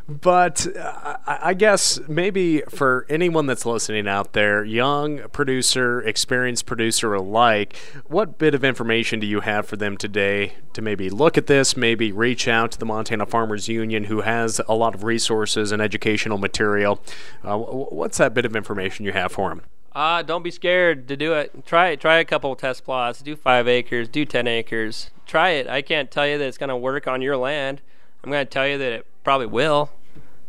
But 0.08 0.68
uh, 0.76 1.16
I 1.26 1.52
guess 1.54 1.98
maybe 2.06 2.60
for 2.68 3.06
anyone 3.08 3.46
that's 3.46 3.66
listening 3.66 4.06
out 4.06 4.34
there, 4.34 4.64
young 4.64 5.28
producer, 5.30 6.00
experienced 6.00 6.64
producer 6.64 7.12
alike, 7.12 7.76
what 8.06 8.38
bit 8.38 8.54
of 8.54 8.62
information 8.62 9.18
do 9.18 9.26
you 9.26 9.40
have 9.40 9.66
for 9.66 9.76
them 9.76 9.96
today 9.96 10.52
to 10.74 10.82
maybe 10.82 11.10
look 11.10 11.36
at 11.36 11.48
this, 11.48 11.76
maybe 11.76 12.12
reach 12.12 12.46
out 12.46 12.70
to 12.72 12.78
the 12.78 12.86
Montana 12.86 13.26
Farmers 13.26 13.66
Union, 13.66 14.04
who 14.04 14.20
has 14.20 14.60
a 14.68 14.74
lot 14.76 14.94
of 14.94 15.02
resources 15.02 15.72
and 15.72 15.82
educational 15.82 16.38
material? 16.38 17.02
Uh, 17.42 17.58
what's 17.58 18.18
that 18.18 18.32
bit 18.32 18.46
of 18.46 18.54
information 18.54 19.04
you 19.04 19.12
have 19.12 19.32
for 19.32 19.48
them? 19.48 19.62
Uh, 19.96 20.20
don't 20.20 20.42
be 20.42 20.50
scared 20.50 21.08
to 21.08 21.16
do 21.16 21.32
it. 21.32 21.64
Try 21.64 21.88
it. 21.88 22.00
Try 22.00 22.18
a 22.18 22.24
couple 22.26 22.54
test 22.54 22.84
plots. 22.84 23.22
Do 23.22 23.34
five 23.34 23.66
acres. 23.66 24.08
Do 24.08 24.26
ten 24.26 24.46
acres. 24.46 25.10
Try 25.24 25.52
it. 25.52 25.66
I 25.66 25.80
can't 25.80 26.10
tell 26.10 26.26
you 26.28 26.36
that 26.36 26.46
it's 26.46 26.58
going 26.58 26.68
to 26.68 26.76
work 26.76 27.08
on 27.08 27.22
your 27.22 27.38
land. 27.38 27.80
I'm 28.22 28.30
going 28.30 28.44
to 28.44 28.50
tell 28.50 28.68
you 28.68 28.76
that 28.76 28.92
it 28.92 29.06
probably 29.24 29.46
will, 29.46 29.90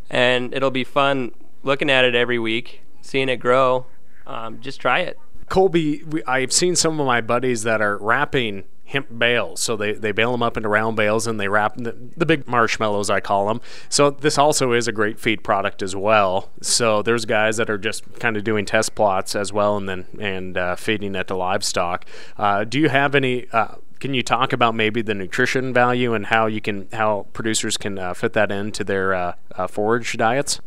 and 0.10 0.54
it'll 0.54 0.70
be 0.70 0.84
fun 0.84 1.32
looking 1.64 1.90
at 1.90 2.04
it 2.04 2.14
every 2.14 2.38
week, 2.38 2.82
seeing 3.00 3.30
it 3.30 3.38
grow. 3.38 3.86
Um, 4.26 4.60
just 4.60 4.82
try 4.82 5.00
it. 5.00 5.18
Colby, 5.48 6.04
I've 6.28 6.52
seen 6.52 6.76
some 6.76 7.00
of 7.00 7.06
my 7.06 7.22
buddies 7.22 7.64
that 7.64 7.82
are 7.82 7.98
wrapping 8.00 8.66
hemp 8.88 9.20
bales. 9.20 9.62
So 9.62 9.76
they, 9.76 9.94
they 9.94 10.14
bale 10.14 10.32
them 10.32 10.42
up 10.42 10.56
into 10.56 10.70
round 10.70 10.96
bales 10.96 11.28
and 11.28 11.40
they 11.40 11.50
wrap 11.50 11.76
the, 11.76 11.96
the, 12.16 12.26
big 12.26 12.48
marshmallows, 12.48 13.10
I 13.10 13.20
call 13.20 13.48
them. 13.48 13.60
So 13.90 14.10
this 14.10 14.38
also 14.38 14.72
is 14.72 14.88
a 14.88 14.94
great 14.94 15.20
feed 15.20 15.44
product 15.44 15.82
as 15.82 15.94
well. 15.94 16.50
So 16.62 17.02
there's 17.02 17.26
guys 17.26 17.58
that 17.58 17.70
are 17.70 17.78
just 17.78 18.20
kind 18.20 18.38
of 18.38 18.46
doing 18.46 18.66
test 18.66 18.96
plots 18.96 19.36
as 19.36 19.52
well 19.52 19.76
and 19.76 19.90
then 19.90 20.06
and 20.20 20.58
uh, 20.58 20.76
feeding 20.78 21.16
it 21.16 21.28
to 21.28 21.36
livestock. 21.36 22.06
Uh, 22.38 22.64
do 22.64 22.80
you 22.80 22.88
have 22.88 23.14
any? 23.14 23.48
Uh, 23.52 23.76
can 24.00 24.14
you 24.14 24.24
talk 24.24 24.54
about 24.54 24.74
maybe 24.74 25.02
the 25.02 25.14
nutrition 25.14 25.74
value 25.74 26.14
and 26.14 26.28
how 26.28 26.46
you 26.46 26.62
can 26.62 26.88
how 26.94 27.26
producers 27.34 27.76
can 27.76 28.00
uh, 28.00 28.14
fit 28.14 28.34
that 28.34 28.52
into 28.52 28.86
their 28.86 29.14
uh, 29.14 29.34
uh, 29.56 29.68
forage 29.68 30.16
diets? 30.16 30.62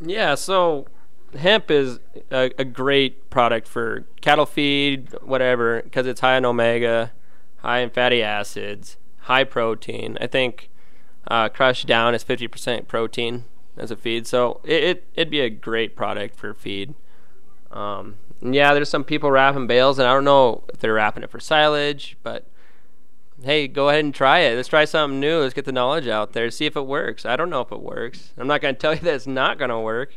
Yeah. 0.00 0.34
So 0.34 0.86
hemp 1.38 1.70
is 1.70 2.00
a, 2.32 2.50
a, 2.58 2.64
great 2.64 3.30
product 3.30 3.68
for 3.68 4.04
cattle 4.20 4.46
feed, 4.46 5.14
whatever, 5.22 5.82
because 5.82 6.06
it's 6.06 6.20
high 6.20 6.36
in 6.36 6.44
omega 6.44 7.12
high 7.62 7.80
in 7.80 7.90
fatty 7.90 8.22
acids, 8.22 8.96
high 9.20 9.44
protein. 9.44 10.16
I 10.20 10.26
think 10.26 10.70
uh, 11.28 11.48
crushed 11.48 11.86
down 11.86 12.14
is 12.14 12.24
50% 12.24 12.86
protein 12.88 13.44
as 13.76 13.90
a 13.90 13.96
feed, 13.96 14.26
so 14.26 14.60
it, 14.64 14.82
it 14.84 15.04
would 15.16 15.30
be 15.30 15.40
a 15.40 15.50
great 15.50 15.96
product 15.96 16.36
for 16.36 16.54
feed. 16.54 16.94
Um, 17.70 18.16
yeah, 18.42 18.74
there's 18.74 18.88
some 18.88 19.04
people 19.04 19.30
wrapping 19.30 19.66
bales, 19.66 19.98
and 19.98 20.08
I 20.08 20.12
don't 20.12 20.24
know 20.24 20.64
if 20.72 20.80
they're 20.80 20.94
wrapping 20.94 21.22
it 21.22 21.30
for 21.30 21.40
silage, 21.40 22.16
but 22.22 22.46
hey, 23.42 23.68
go 23.68 23.88
ahead 23.88 24.04
and 24.04 24.14
try 24.14 24.40
it. 24.40 24.56
Let's 24.56 24.68
try 24.68 24.84
something 24.84 25.20
new. 25.20 25.40
Let's 25.40 25.54
get 25.54 25.64
the 25.64 25.72
knowledge 25.72 26.08
out 26.08 26.32
there, 26.32 26.50
see 26.50 26.66
if 26.66 26.76
it 26.76 26.86
works. 26.86 27.24
I 27.24 27.36
don't 27.36 27.50
know 27.50 27.60
if 27.60 27.72
it 27.72 27.80
works. 27.80 28.32
I'm 28.36 28.46
not 28.46 28.60
going 28.60 28.74
to 28.76 28.80
tell 28.80 28.94
you 28.94 29.00
that 29.00 29.14
it's 29.14 29.26
not 29.26 29.58
going 29.58 29.70
to 29.70 29.78
work, 29.78 30.16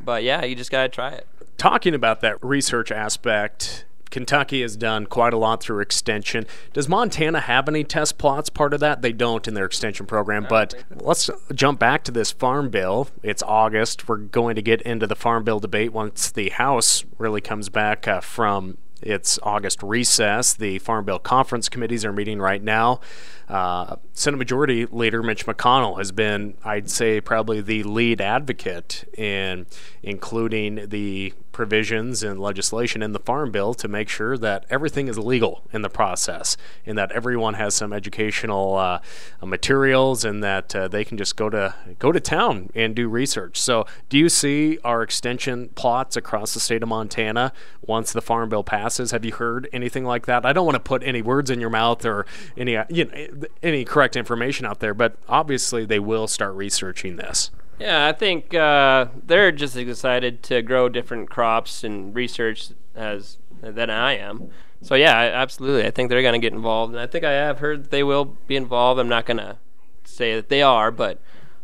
but 0.00 0.22
yeah, 0.22 0.44
you 0.44 0.54
just 0.54 0.70
got 0.70 0.82
to 0.82 0.88
try 0.88 1.10
it. 1.10 1.26
Talking 1.56 1.94
about 1.94 2.20
that 2.20 2.42
research 2.42 2.90
aspect, 2.90 3.84
Kentucky 4.10 4.62
has 4.62 4.76
done 4.76 5.06
quite 5.06 5.32
a 5.32 5.36
lot 5.36 5.62
through 5.62 5.80
extension. 5.80 6.46
Does 6.72 6.88
Montana 6.88 7.40
have 7.40 7.68
any 7.68 7.84
test 7.84 8.18
plots 8.18 8.48
part 8.48 8.72
of 8.74 8.80
that? 8.80 9.02
They 9.02 9.12
don't 9.12 9.46
in 9.48 9.54
their 9.54 9.66
extension 9.66 10.06
program. 10.06 10.46
But 10.48 10.74
let's 10.90 11.30
jump 11.54 11.78
back 11.80 12.04
to 12.04 12.12
this 12.12 12.30
farm 12.30 12.70
bill. 12.70 13.08
It's 13.22 13.42
August. 13.42 14.08
We're 14.08 14.18
going 14.18 14.56
to 14.56 14.62
get 14.62 14.82
into 14.82 15.06
the 15.06 15.16
farm 15.16 15.44
bill 15.44 15.60
debate 15.60 15.92
once 15.92 16.30
the 16.30 16.50
House 16.50 17.04
really 17.18 17.40
comes 17.40 17.68
back 17.68 18.06
uh, 18.06 18.20
from 18.20 18.78
its 19.02 19.38
August 19.42 19.82
recess. 19.82 20.54
The 20.54 20.78
Farm 20.78 21.04
Bill 21.04 21.18
Conference 21.18 21.68
committees 21.68 22.04
are 22.04 22.12
meeting 22.12 22.40
right 22.40 22.62
now. 22.62 23.00
Uh, 23.48 23.96
Senate 24.14 24.38
Majority 24.38 24.86
Leader 24.86 25.22
Mitch 25.22 25.44
McConnell 25.46 25.98
has 25.98 26.10
been, 26.12 26.54
I'd 26.64 26.90
say, 26.90 27.20
probably 27.20 27.60
the 27.60 27.82
lead 27.82 28.20
advocate 28.20 29.04
in 29.16 29.66
including 30.02 30.88
the 30.88 31.34
provisions 31.54 32.22
and 32.22 32.38
legislation 32.38 33.02
in 33.02 33.12
the 33.12 33.18
Farm 33.18 33.50
Bill 33.50 33.72
to 33.72 33.88
make 33.88 34.10
sure 34.10 34.36
that 34.36 34.66
everything 34.68 35.08
is 35.08 35.16
legal 35.16 35.62
in 35.72 35.80
the 35.80 35.88
process 35.88 36.58
and 36.84 36.98
that 36.98 37.10
everyone 37.12 37.54
has 37.54 37.74
some 37.74 37.94
educational 37.94 38.76
uh, 38.76 38.98
materials 39.42 40.24
and 40.24 40.44
that 40.44 40.76
uh, 40.76 40.88
they 40.88 41.04
can 41.04 41.16
just 41.16 41.36
go 41.36 41.48
to 41.48 41.74
go 41.98 42.12
to 42.12 42.20
town 42.20 42.68
and 42.74 42.94
do 42.94 43.08
research. 43.08 43.58
So, 43.58 43.86
do 44.10 44.18
you 44.18 44.28
see 44.28 44.78
our 44.84 45.02
extension 45.02 45.70
plots 45.70 46.16
across 46.16 46.52
the 46.52 46.60
state 46.60 46.82
of 46.82 46.88
Montana 46.90 47.52
once 47.80 48.12
the 48.12 48.20
Farm 48.20 48.50
Bill 48.50 48.64
passes? 48.64 49.12
Have 49.12 49.24
you 49.24 49.32
heard 49.32 49.68
anything 49.72 50.04
like 50.04 50.26
that? 50.26 50.44
I 50.44 50.52
don't 50.52 50.66
want 50.66 50.76
to 50.76 50.80
put 50.80 51.02
any 51.02 51.22
words 51.22 51.48
in 51.48 51.60
your 51.60 51.70
mouth 51.70 52.04
or 52.04 52.26
any 52.56 52.76
you 52.90 53.06
know 53.06 53.46
any 53.62 53.84
correct 53.84 54.16
information 54.16 54.66
out 54.66 54.80
there, 54.80 54.92
but 54.92 55.16
obviously 55.28 55.86
they 55.86 56.00
will 56.00 56.26
start 56.26 56.54
researching 56.54 57.16
this. 57.16 57.50
Yeah, 57.78 58.06
I 58.06 58.12
think 58.12 58.54
uh, 58.54 59.06
they're 59.26 59.52
just 59.52 59.76
as 59.76 59.82
excited 59.82 60.42
to 60.44 60.62
grow 60.62 60.88
different 60.88 61.28
crops 61.30 61.82
and 61.82 62.14
research 62.14 62.70
as 62.94 63.38
than 63.60 63.90
I 63.90 64.16
am. 64.16 64.50
So 64.82 64.94
yeah, 64.94 65.16
absolutely. 65.16 65.86
I 65.86 65.90
think 65.90 66.10
they're 66.10 66.22
going 66.22 66.40
to 66.40 66.44
get 66.44 66.52
involved, 66.52 66.92
and 66.92 67.00
I 67.00 67.06
think 67.06 67.24
I 67.24 67.32
have 67.32 67.58
heard 67.58 67.90
they 67.90 68.02
will 68.02 68.24
be 68.24 68.56
involved. 68.56 69.00
I'm 69.00 69.08
not 69.08 69.26
going 69.26 69.38
to 69.38 69.56
say 70.04 70.34
that 70.34 70.50
they 70.50 70.62
are, 70.62 70.90
but 70.90 71.20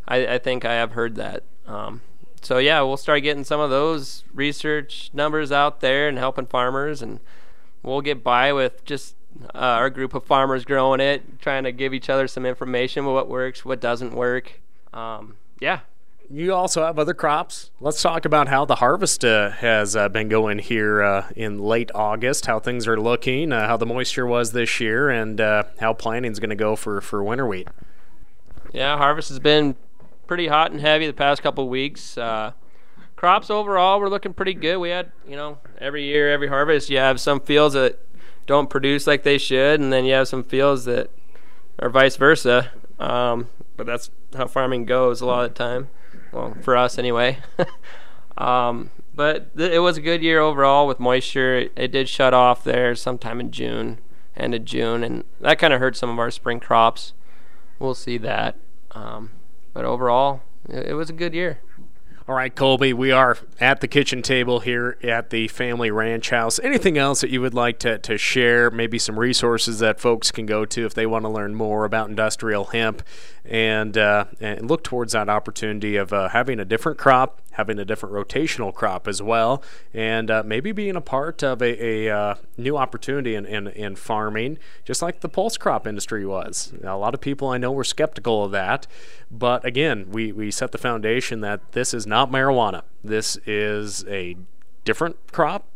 I, 0.09 0.27
I 0.35 0.39
think 0.39 0.65
I 0.65 0.73
have 0.75 0.93
heard 0.93 1.17
that. 1.17 1.43
Um, 1.67 2.01
so 2.41 2.59
yeah, 2.59 2.81
we'll 2.81 2.97
start 2.97 3.23
getting 3.23 3.45
some 3.45 3.61
of 3.61 3.71
those 3.71 4.25
research 4.33 5.11
numbers 5.13 5.53
out 5.53 5.81
there 5.81 6.09
and 6.09 6.19
helping 6.19 6.47
farmers, 6.47 7.03
and 7.03 7.21
we'll 7.83 8.01
get 8.01 8.25
by 8.25 8.53
with 8.53 8.85
just 8.85 9.15
uh, 9.55 9.59
our 9.59 9.91
group 9.91 10.15
of 10.15 10.25
farmers 10.25 10.65
growing 10.65 11.01
it, 11.01 11.41
trying 11.41 11.65
to 11.65 11.73
give 11.73 11.93
each 11.93 12.09
other 12.09 12.27
some 12.27 12.47
information 12.47 13.05
what 13.05 13.29
works, 13.29 13.65
what 13.65 13.81
doesn't 13.81 14.15
work. 14.15 14.61
Um, 14.93 15.37
yeah. 15.61 15.81
You 16.33 16.55
also 16.55 16.85
have 16.85 16.97
other 16.97 17.13
crops. 17.13 17.73
Let's 17.81 18.01
talk 18.01 18.25
about 18.25 18.47
how 18.47 18.65
the 18.65 18.77
harvest 18.77 19.25
uh, 19.25 19.51
has 19.51 19.97
uh, 19.97 20.09
been 20.09 20.29
going 20.29 20.61
here 20.61 21.03
uh, 21.03 21.29
in 21.35 21.59
late 21.59 21.91
August, 21.93 22.47
how 22.47 22.61
things 22.61 22.87
are 22.87 23.01
looking, 23.01 23.53
uh, 23.53 23.67
how 23.67 23.77
the 23.77 23.85
moisture 23.87 24.25
was 24.25 24.53
this 24.53 24.79
year, 24.79 25.11
and 25.11 25.41
uh, 25.41 25.65
how 25.81 25.93
planting 25.93 26.31
is 26.31 26.39
going 26.39 26.51
to 26.51 26.57
go 26.57 26.77
for, 26.77 27.01
for 27.01 27.25
winter 27.25 27.49
wheat. 27.49 27.67
Yeah, 28.73 28.97
harvest 28.97 29.29
has 29.31 29.41
been 29.41 29.75
pretty 30.29 30.47
hot 30.47 30.71
and 30.71 30.81
heavy 30.81 31.09
the 31.09 31.13
past 31.13 31.43
couple 31.43 31.69
weeks. 31.69 32.15
crops 33.17 33.51
overall 33.51 33.99
were 33.99 34.09
looking 34.09 34.33
pretty 34.33 34.55
good. 34.55 34.77
We 34.77 34.91
had, 34.91 35.11
you 35.27 35.35
know, 35.35 35.59
every 35.81 36.05
year, 36.05 36.31
every 36.31 36.47
harvest, 36.47 36.91
you 36.91 36.99
have 36.99 37.19
some 37.19 37.41
fields 37.41 37.75
that 37.75 37.99
don't 38.47 38.71
produce 38.71 39.05
like 39.05 39.25
they 39.25 39.37
should, 39.37 39.81
and 39.81 39.93
then 39.93 40.05
you 40.05 40.13
have 40.13 40.29
some 40.29 40.45
fields 40.45 40.85
that 40.85 41.11
are 41.81 41.91
vice 41.91 42.15
versa. 42.15 42.71
Um, 43.01 43.49
but 43.77 43.87
that's 43.87 44.11
how 44.37 44.47
farming 44.47 44.85
goes 44.85 45.21
a 45.21 45.27
lot 45.27 45.45
of 45.45 45.55
the 45.55 45.59
time. 45.59 45.89
Well, 46.33 46.57
for 46.61 46.77
us 46.77 46.99
anyway. 46.99 47.39
um, 48.39 48.91
but 49.15 49.57
th- 49.57 49.73
it 49.73 49.81
was 49.81 49.97
a 49.97 50.01
good 50.03 50.23
year 50.23 50.41
overall 50.41 50.87
with 50.87 51.01
moisture. 51.01 51.57
It, 51.57 51.73
it, 51.77 51.89
did 51.93 52.09
shut 52.09 52.33
off 52.33 52.65
there 52.65 52.95
sometime 52.95 53.41
in 53.41 53.51
June, 53.51 53.99
end 54.37 54.55
of 54.55 54.65
June, 54.65 55.03
and 55.03 55.25
that 55.41 55.59
kind 55.59 55.73
of 55.73 55.81
hurt 55.81 55.97
some 55.97 56.11
of 56.11 56.19
our 56.19 56.31
spring 56.31 56.61
crops. 56.61 57.13
We'll 57.79 57.95
see 57.95 58.19
that. 58.19 58.57
Um, 58.93 59.31
but 59.73 59.85
overall, 59.85 60.43
it, 60.69 60.89
it 60.89 60.95
was 60.95 61.11
a 61.11 61.15
good 61.15 61.35
year. 61.35 61.61
All 62.31 62.37
right, 62.37 62.55
Colby, 62.55 62.93
we 62.93 63.11
are 63.11 63.37
at 63.59 63.81
the 63.81 63.89
kitchen 63.89 64.23
table 64.23 64.61
here 64.61 64.97
at 65.03 65.31
the 65.31 65.49
family 65.49 65.91
ranch 65.91 66.31
house. 66.31 66.61
Anything 66.61 66.97
else 66.97 67.23
that 67.23 67.31
you 67.31 67.41
would 67.41 67.55
like 67.55 67.81
to, 67.81 67.99
to 67.99 68.17
share? 68.19 68.71
Maybe 68.71 69.01
some 69.01 69.19
resources 69.19 69.81
that 69.81 69.99
folks 69.99 70.31
can 70.31 70.47
go 70.47 70.65
to 70.65 70.87
if 70.87 70.95
they 70.95 71.07
want 71.07 71.25
to 71.25 71.29
learn 71.29 71.57
more 71.57 71.85
about 71.85 72.09
industrial 72.09 72.67
hemp 72.67 73.03
and, 73.45 73.99
uh, 73.99 74.27
and 74.41 74.71
look 74.71 74.85
towards 74.85 75.13
that 75.13 75.29
opportunity 75.29 75.97
of 75.97 76.13
uh, 76.13 76.29
having 76.29 76.61
a 76.61 76.65
different 76.65 76.99
crop, 76.99 77.43
having 77.53 77.79
a 77.79 77.85
different 77.85 78.15
rotational 78.15 78.73
crop 78.73 79.09
as 79.09 79.21
well, 79.21 79.63
and 79.93 80.31
uh, 80.31 80.43
maybe 80.45 80.73
being 80.73 80.97
a 80.97 81.01
part 81.01 81.43
of 81.43 81.61
a, 81.61 82.07
a 82.09 82.17
uh, 82.17 82.35
new 82.57 82.77
opportunity 82.77 83.35
in, 83.35 83.45
in, 83.45 83.67
in, 83.69 83.97
farming, 83.97 84.59
just 84.85 85.03
like 85.03 85.21
the 85.21 85.29
pulse 85.29 85.57
crop 85.57 85.87
industry 85.87 86.25
was. 86.25 86.73
Now, 86.81 86.97
a 86.97 87.01
lot 87.01 87.15
of 87.15 87.21
people 87.21 87.49
I 87.49 87.59
know 87.59 87.73
were 87.73 87.85
skeptical 87.85 88.45
of 88.45 88.53
that, 88.53 88.87
but 89.31 89.65
again, 89.65 90.07
we, 90.11 90.33
we 90.33 90.51
set 90.51 90.73
the 90.73 90.79
foundation 90.79 91.41
that 91.41 91.73
this 91.73 91.93
is 91.93 92.07
not 92.07 92.31
marijuana. 92.31 92.83
This 93.03 93.37
is 93.47 94.05
a 94.07 94.37
different 94.85 95.17
crop. 95.33 95.67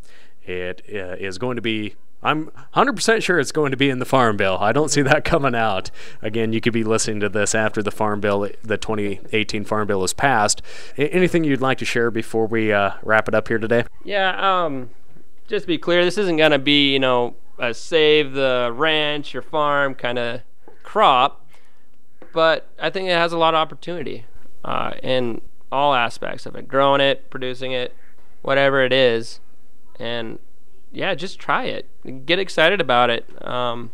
It 0.45 0.83
uh, 0.93 1.17
is 1.19 1.39
going 1.39 1.57
to 1.57 1.63
be 1.63 1.95
I'm 2.25 2.51
100% 2.75 3.23
sure 3.23 3.39
it's 3.39 3.53
going 3.53 3.71
to 3.71 3.77
be 3.77 3.91
in 3.91 3.99
the 3.99 4.07
Farm 4.07 4.39
Bill. 4.39 4.57
I 4.59 4.73
don't 4.73 4.91
see 4.91 5.03
that 5.03 5.25
coming 5.25 5.55
out. 5.55 5.91
Again, 6.23 6.53
you 6.55 6.61
could 6.61 6.73
be 6.73 6.83
listening 6.83 7.21
to 7.21 7.29
this 7.29 7.55
after 7.55 7.83
the 7.83 7.91
Farm 7.91 8.21
Bill, 8.21 8.49
the 8.63 8.79
2018 8.79 9.65
Farm 9.65 9.87
Bill 9.87 10.03
is 10.03 10.15
passed. 10.15 10.63
Anything 10.97 11.45
you'd 11.45 11.61
like 11.61 11.79
to 11.79 11.85
share 11.85 12.11
before 12.11 12.47
we 12.47 12.73
uh, 12.73 12.93
wrap 13.03 13.29
it 13.29 13.35
up 13.35 13.49
here 13.49 13.59
today? 13.59 13.85
Yeah, 14.05 14.65
um, 14.65 14.91
just 15.49 15.65
to 15.65 15.67
be 15.67 15.77
clear, 15.77 16.03
this 16.03 16.17
isn't 16.17 16.39
going 16.39 16.53
to 16.53 16.59
be, 16.59 16.93
you 16.95 16.99
know, 16.99 17.35
a 17.59 17.75
save 17.75 18.33
the 18.33 18.73
ranch 18.75 19.35
or 19.35 19.43
farm 19.43 19.95
kind 19.95 20.19
of 20.19 20.41
crop, 20.83 21.47
but 22.33 22.69
I 22.81 22.91
think 22.91 23.09
it 23.09 23.13
has 23.13 23.33
a 23.33 23.39
lot 23.39 23.55
of 23.55 23.59
opportunity 23.59 24.25
uh, 24.65 24.95
in 25.03 25.43
all 25.71 25.95
aspects 25.95 26.47
of 26.47 26.57
it 26.57 26.69
growing 26.69 27.01
it, 27.01 27.29
producing 27.31 27.73
it, 27.73 27.95
whatever 28.43 28.83
it 28.83 28.93
is. 28.93 29.41
And 30.01 30.39
yeah, 30.93 31.15
just 31.15 31.39
try 31.39 31.65
it. 31.65 31.89
Get 32.05 32.39
excited 32.39 32.81
about 32.81 33.11
it. 33.11 33.27
Um, 33.47 33.91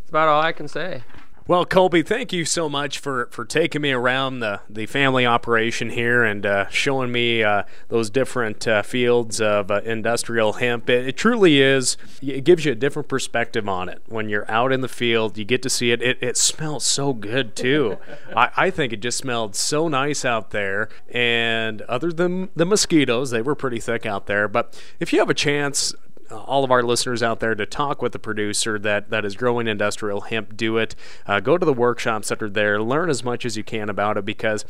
that's 0.00 0.10
about 0.10 0.28
all 0.28 0.40
I 0.40 0.52
can 0.52 0.68
say. 0.68 1.02
Well, 1.48 1.64
Colby, 1.64 2.02
thank 2.02 2.32
you 2.32 2.44
so 2.44 2.68
much 2.68 2.98
for, 2.98 3.26
for 3.30 3.44
taking 3.44 3.80
me 3.80 3.92
around 3.92 4.40
the, 4.40 4.62
the 4.68 4.86
family 4.86 5.24
operation 5.24 5.90
here 5.90 6.24
and 6.24 6.44
uh, 6.44 6.68
showing 6.70 7.12
me 7.12 7.44
uh, 7.44 7.62
those 7.86 8.10
different 8.10 8.66
uh, 8.66 8.82
fields 8.82 9.40
of 9.40 9.70
uh, 9.70 9.80
industrial 9.84 10.54
hemp. 10.54 10.90
It, 10.90 11.06
it, 11.06 11.16
truly 11.16 11.60
is, 11.60 11.96
it 12.20 12.42
gives 12.42 12.64
you 12.64 12.72
a 12.72 12.74
different 12.74 13.06
perspective 13.06 13.68
on 13.68 13.88
it. 13.88 14.02
When 14.08 14.28
you're 14.28 14.50
out 14.50 14.72
in 14.72 14.80
the 14.80 14.88
field, 14.88 15.38
you 15.38 15.44
get 15.44 15.62
to 15.62 15.70
see 15.70 15.92
it. 15.92 16.02
It, 16.02 16.18
it 16.20 16.36
smells 16.36 16.84
so 16.84 17.12
good, 17.12 17.54
too. 17.54 17.98
I, 18.36 18.50
I 18.56 18.70
think 18.70 18.92
it 18.92 18.96
just 18.96 19.18
smelled 19.18 19.54
so 19.54 19.86
nice 19.86 20.24
out 20.24 20.50
there. 20.50 20.88
And 21.08 21.80
other 21.82 22.10
than 22.10 22.48
the 22.56 22.66
mosquitoes, 22.66 23.30
they 23.30 23.40
were 23.40 23.54
pretty 23.54 23.78
thick 23.78 24.04
out 24.04 24.26
there. 24.26 24.48
But 24.48 24.82
if 24.98 25.12
you 25.12 25.20
have 25.20 25.30
a 25.30 25.34
chance, 25.34 25.94
uh, 26.30 26.38
all 26.38 26.64
of 26.64 26.70
our 26.70 26.82
listeners 26.82 27.22
out 27.22 27.40
there 27.40 27.54
to 27.54 27.66
talk 27.66 28.02
with 28.02 28.12
the 28.12 28.18
producer 28.18 28.78
that, 28.78 29.10
that 29.10 29.24
is 29.24 29.36
growing 29.36 29.68
industrial 29.68 30.22
hemp, 30.22 30.56
do 30.56 30.78
it. 30.78 30.94
Uh, 31.26 31.40
go 31.40 31.58
to 31.58 31.66
the 31.66 31.72
workshops 31.72 32.28
that 32.28 32.42
are 32.42 32.50
there. 32.50 32.80
Learn 32.82 33.10
as 33.10 33.24
much 33.24 33.44
as 33.44 33.56
you 33.56 33.64
can 33.64 33.88
about 33.88 34.16
it 34.16 34.24
because 34.24 34.64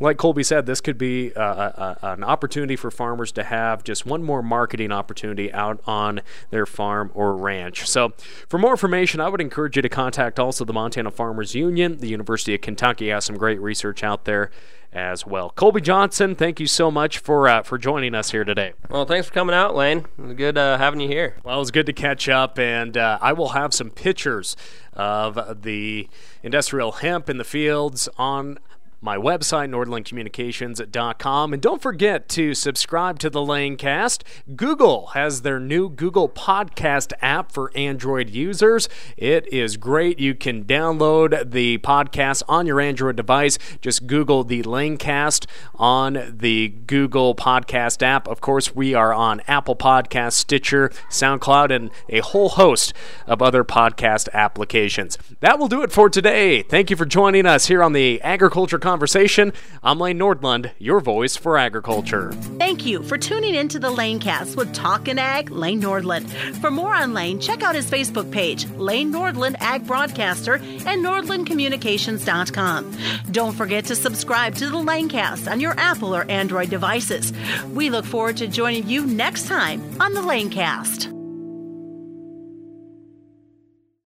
like 0.00 0.16
Colby 0.16 0.42
said, 0.42 0.66
this 0.66 0.80
could 0.80 0.98
be 0.98 1.32
uh, 1.34 1.42
a, 1.42 1.98
a, 2.02 2.12
an 2.12 2.24
opportunity 2.24 2.74
for 2.74 2.90
farmers 2.90 3.30
to 3.32 3.44
have 3.44 3.84
just 3.84 4.06
one 4.06 4.22
more 4.22 4.42
marketing 4.42 4.90
opportunity 4.90 5.52
out 5.52 5.80
on 5.86 6.22
their 6.50 6.66
farm 6.66 7.10
or 7.14 7.36
ranch. 7.36 7.86
So, 7.86 8.14
for 8.48 8.58
more 8.58 8.72
information, 8.72 9.20
I 9.20 9.28
would 9.28 9.40
encourage 9.40 9.76
you 9.76 9.82
to 9.82 9.88
contact 9.88 10.38
also 10.38 10.64
the 10.64 10.72
Montana 10.72 11.10
Farmers 11.10 11.54
Union. 11.54 11.98
The 11.98 12.08
University 12.08 12.54
of 12.54 12.62
Kentucky 12.62 13.08
has 13.08 13.26
some 13.26 13.36
great 13.36 13.60
research 13.60 14.02
out 14.02 14.24
there 14.24 14.50
as 14.92 15.24
well. 15.24 15.50
Colby 15.50 15.80
Johnson, 15.80 16.34
thank 16.34 16.58
you 16.58 16.66
so 16.66 16.90
much 16.90 17.18
for 17.18 17.46
uh, 17.46 17.62
for 17.62 17.78
joining 17.78 18.14
us 18.14 18.30
here 18.30 18.44
today. 18.44 18.72
Well, 18.88 19.04
thanks 19.04 19.28
for 19.28 19.34
coming 19.34 19.54
out, 19.54 19.74
Lane. 19.74 20.06
It 20.18 20.22
was 20.22 20.32
good 20.32 20.58
uh, 20.58 20.78
having 20.78 21.00
you 21.00 21.08
here. 21.08 21.36
Well, 21.44 21.56
it 21.56 21.60
was 21.60 21.70
good 21.70 21.86
to 21.86 21.92
catch 21.92 22.28
up, 22.28 22.58
and 22.58 22.96
uh, 22.96 23.18
I 23.20 23.32
will 23.32 23.50
have 23.50 23.72
some 23.72 23.90
pictures 23.90 24.56
of 24.94 25.62
the 25.62 26.08
industrial 26.42 26.92
hemp 26.92 27.30
in 27.30 27.36
the 27.36 27.44
fields 27.44 28.08
on 28.18 28.58
my 29.00 29.16
website, 29.16 29.70
nordlundcommunications.com. 29.70 31.52
And 31.52 31.62
don't 31.62 31.80
forget 31.80 32.28
to 32.30 32.54
subscribe 32.54 33.18
to 33.20 33.30
the 33.30 33.40
Lanecast. 33.40 34.22
Google 34.56 35.08
has 35.08 35.42
their 35.42 35.58
new 35.58 35.88
Google 35.88 36.28
Podcast 36.28 37.12
app 37.22 37.50
for 37.52 37.72
Android 37.74 38.28
users. 38.28 38.88
It 39.16 39.50
is 39.52 39.76
great. 39.76 40.18
You 40.18 40.34
can 40.34 40.64
download 40.64 41.50
the 41.50 41.78
podcast 41.78 42.42
on 42.48 42.66
your 42.66 42.80
Android 42.80 43.16
device. 43.16 43.58
Just 43.80 44.06
Google 44.06 44.44
the 44.44 44.62
Lanecast 44.62 45.46
on 45.76 46.36
the 46.38 46.68
Google 46.68 47.34
Podcast 47.34 48.02
app. 48.02 48.28
Of 48.28 48.40
course, 48.40 48.74
we 48.74 48.94
are 48.94 49.14
on 49.14 49.40
Apple 49.46 49.76
Podcast, 49.76 50.32
Stitcher, 50.34 50.90
SoundCloud, 51.08 51.74
and 51.74 51.90
a 52.08 52.20
whole 52.20 52.50
host 52.50 52.92
of 53.26 53.40
other 53.40 53.64
podcast 53.64 54.28
applications. 54.34 55.16
That 55.40 55.58
will 55.58 55.68
do 55.68 55.82
it 55.82 55.90
for 55.92 56.10
today. 56.10 56.62
Thank 56.62 56.90
you 56.90 56.96
for 56.96 57.06
joining 57.06 57.46
us 57.46 57.66
here 57.66 57.82
on 57.82 57.92
the 57.92 58.20
Agriculture 58.22 58.78
conversation. 58.90 59.52
I'm 59.84 60.00
Lane 60.00 60.18
Nordlund, 60.18 60.72
your 60.78 60.98
voice 60.98 61.36
for 61.36 61.56
agriculture. 61.56 62.32
Thank 62.58 62.84
you 62.84 63.04
for 63.04 63.16
tuning 63.16 63.54
in 63.54 63.68
to 63.68 63.78
the 63.78 63.88
Lanecast 63.88 64.56
with 64.56 64.74
Talkin' 64.74 65.16
Ag, 65.16 65.50
Lane 65.50 65.80
Nordlund. 65.80 66.28
For 66.60 66.72
more 66.72 66.92
on 66.92 67.14
Lane, 67.14 67.38
check 67.38 67.62
out 67.62 67.76
his 67.76 67.88
Facebook 67.88 68.32
page, 68.32 68.68
Lane 68.70 69.12
Nordlund 69.12 69.54
Ag 69.60 69.86
Broadcaster, 69.86 70.54
and 70.54 71.04
NordlundCommunications.com. 71.04 72.96
Don't 73.30 73.52
forget 73.52 73.84
to 73.84 73.94
subscribe 73.94 74.56
to 74.56 74.68
the 74.68 74.76
Lanecast 74.76 75.48
on 75.48 75.60
your 75.60 75.78
Apple 75.78 76.12
or 76.16 76.28
Android 76.28 76.68
devices. 76.70 77.32
We 77.72 77.90
look 77.90 78.04
forward 78.04 78.38
to 78.38 78.48
joining 78.48 78.88
you 78.88 79.06
next 79.06 79.46
time 79.46 79.80
on 80.00 80.14
the 80.14 80.20
Lanecast. 80.20 81.19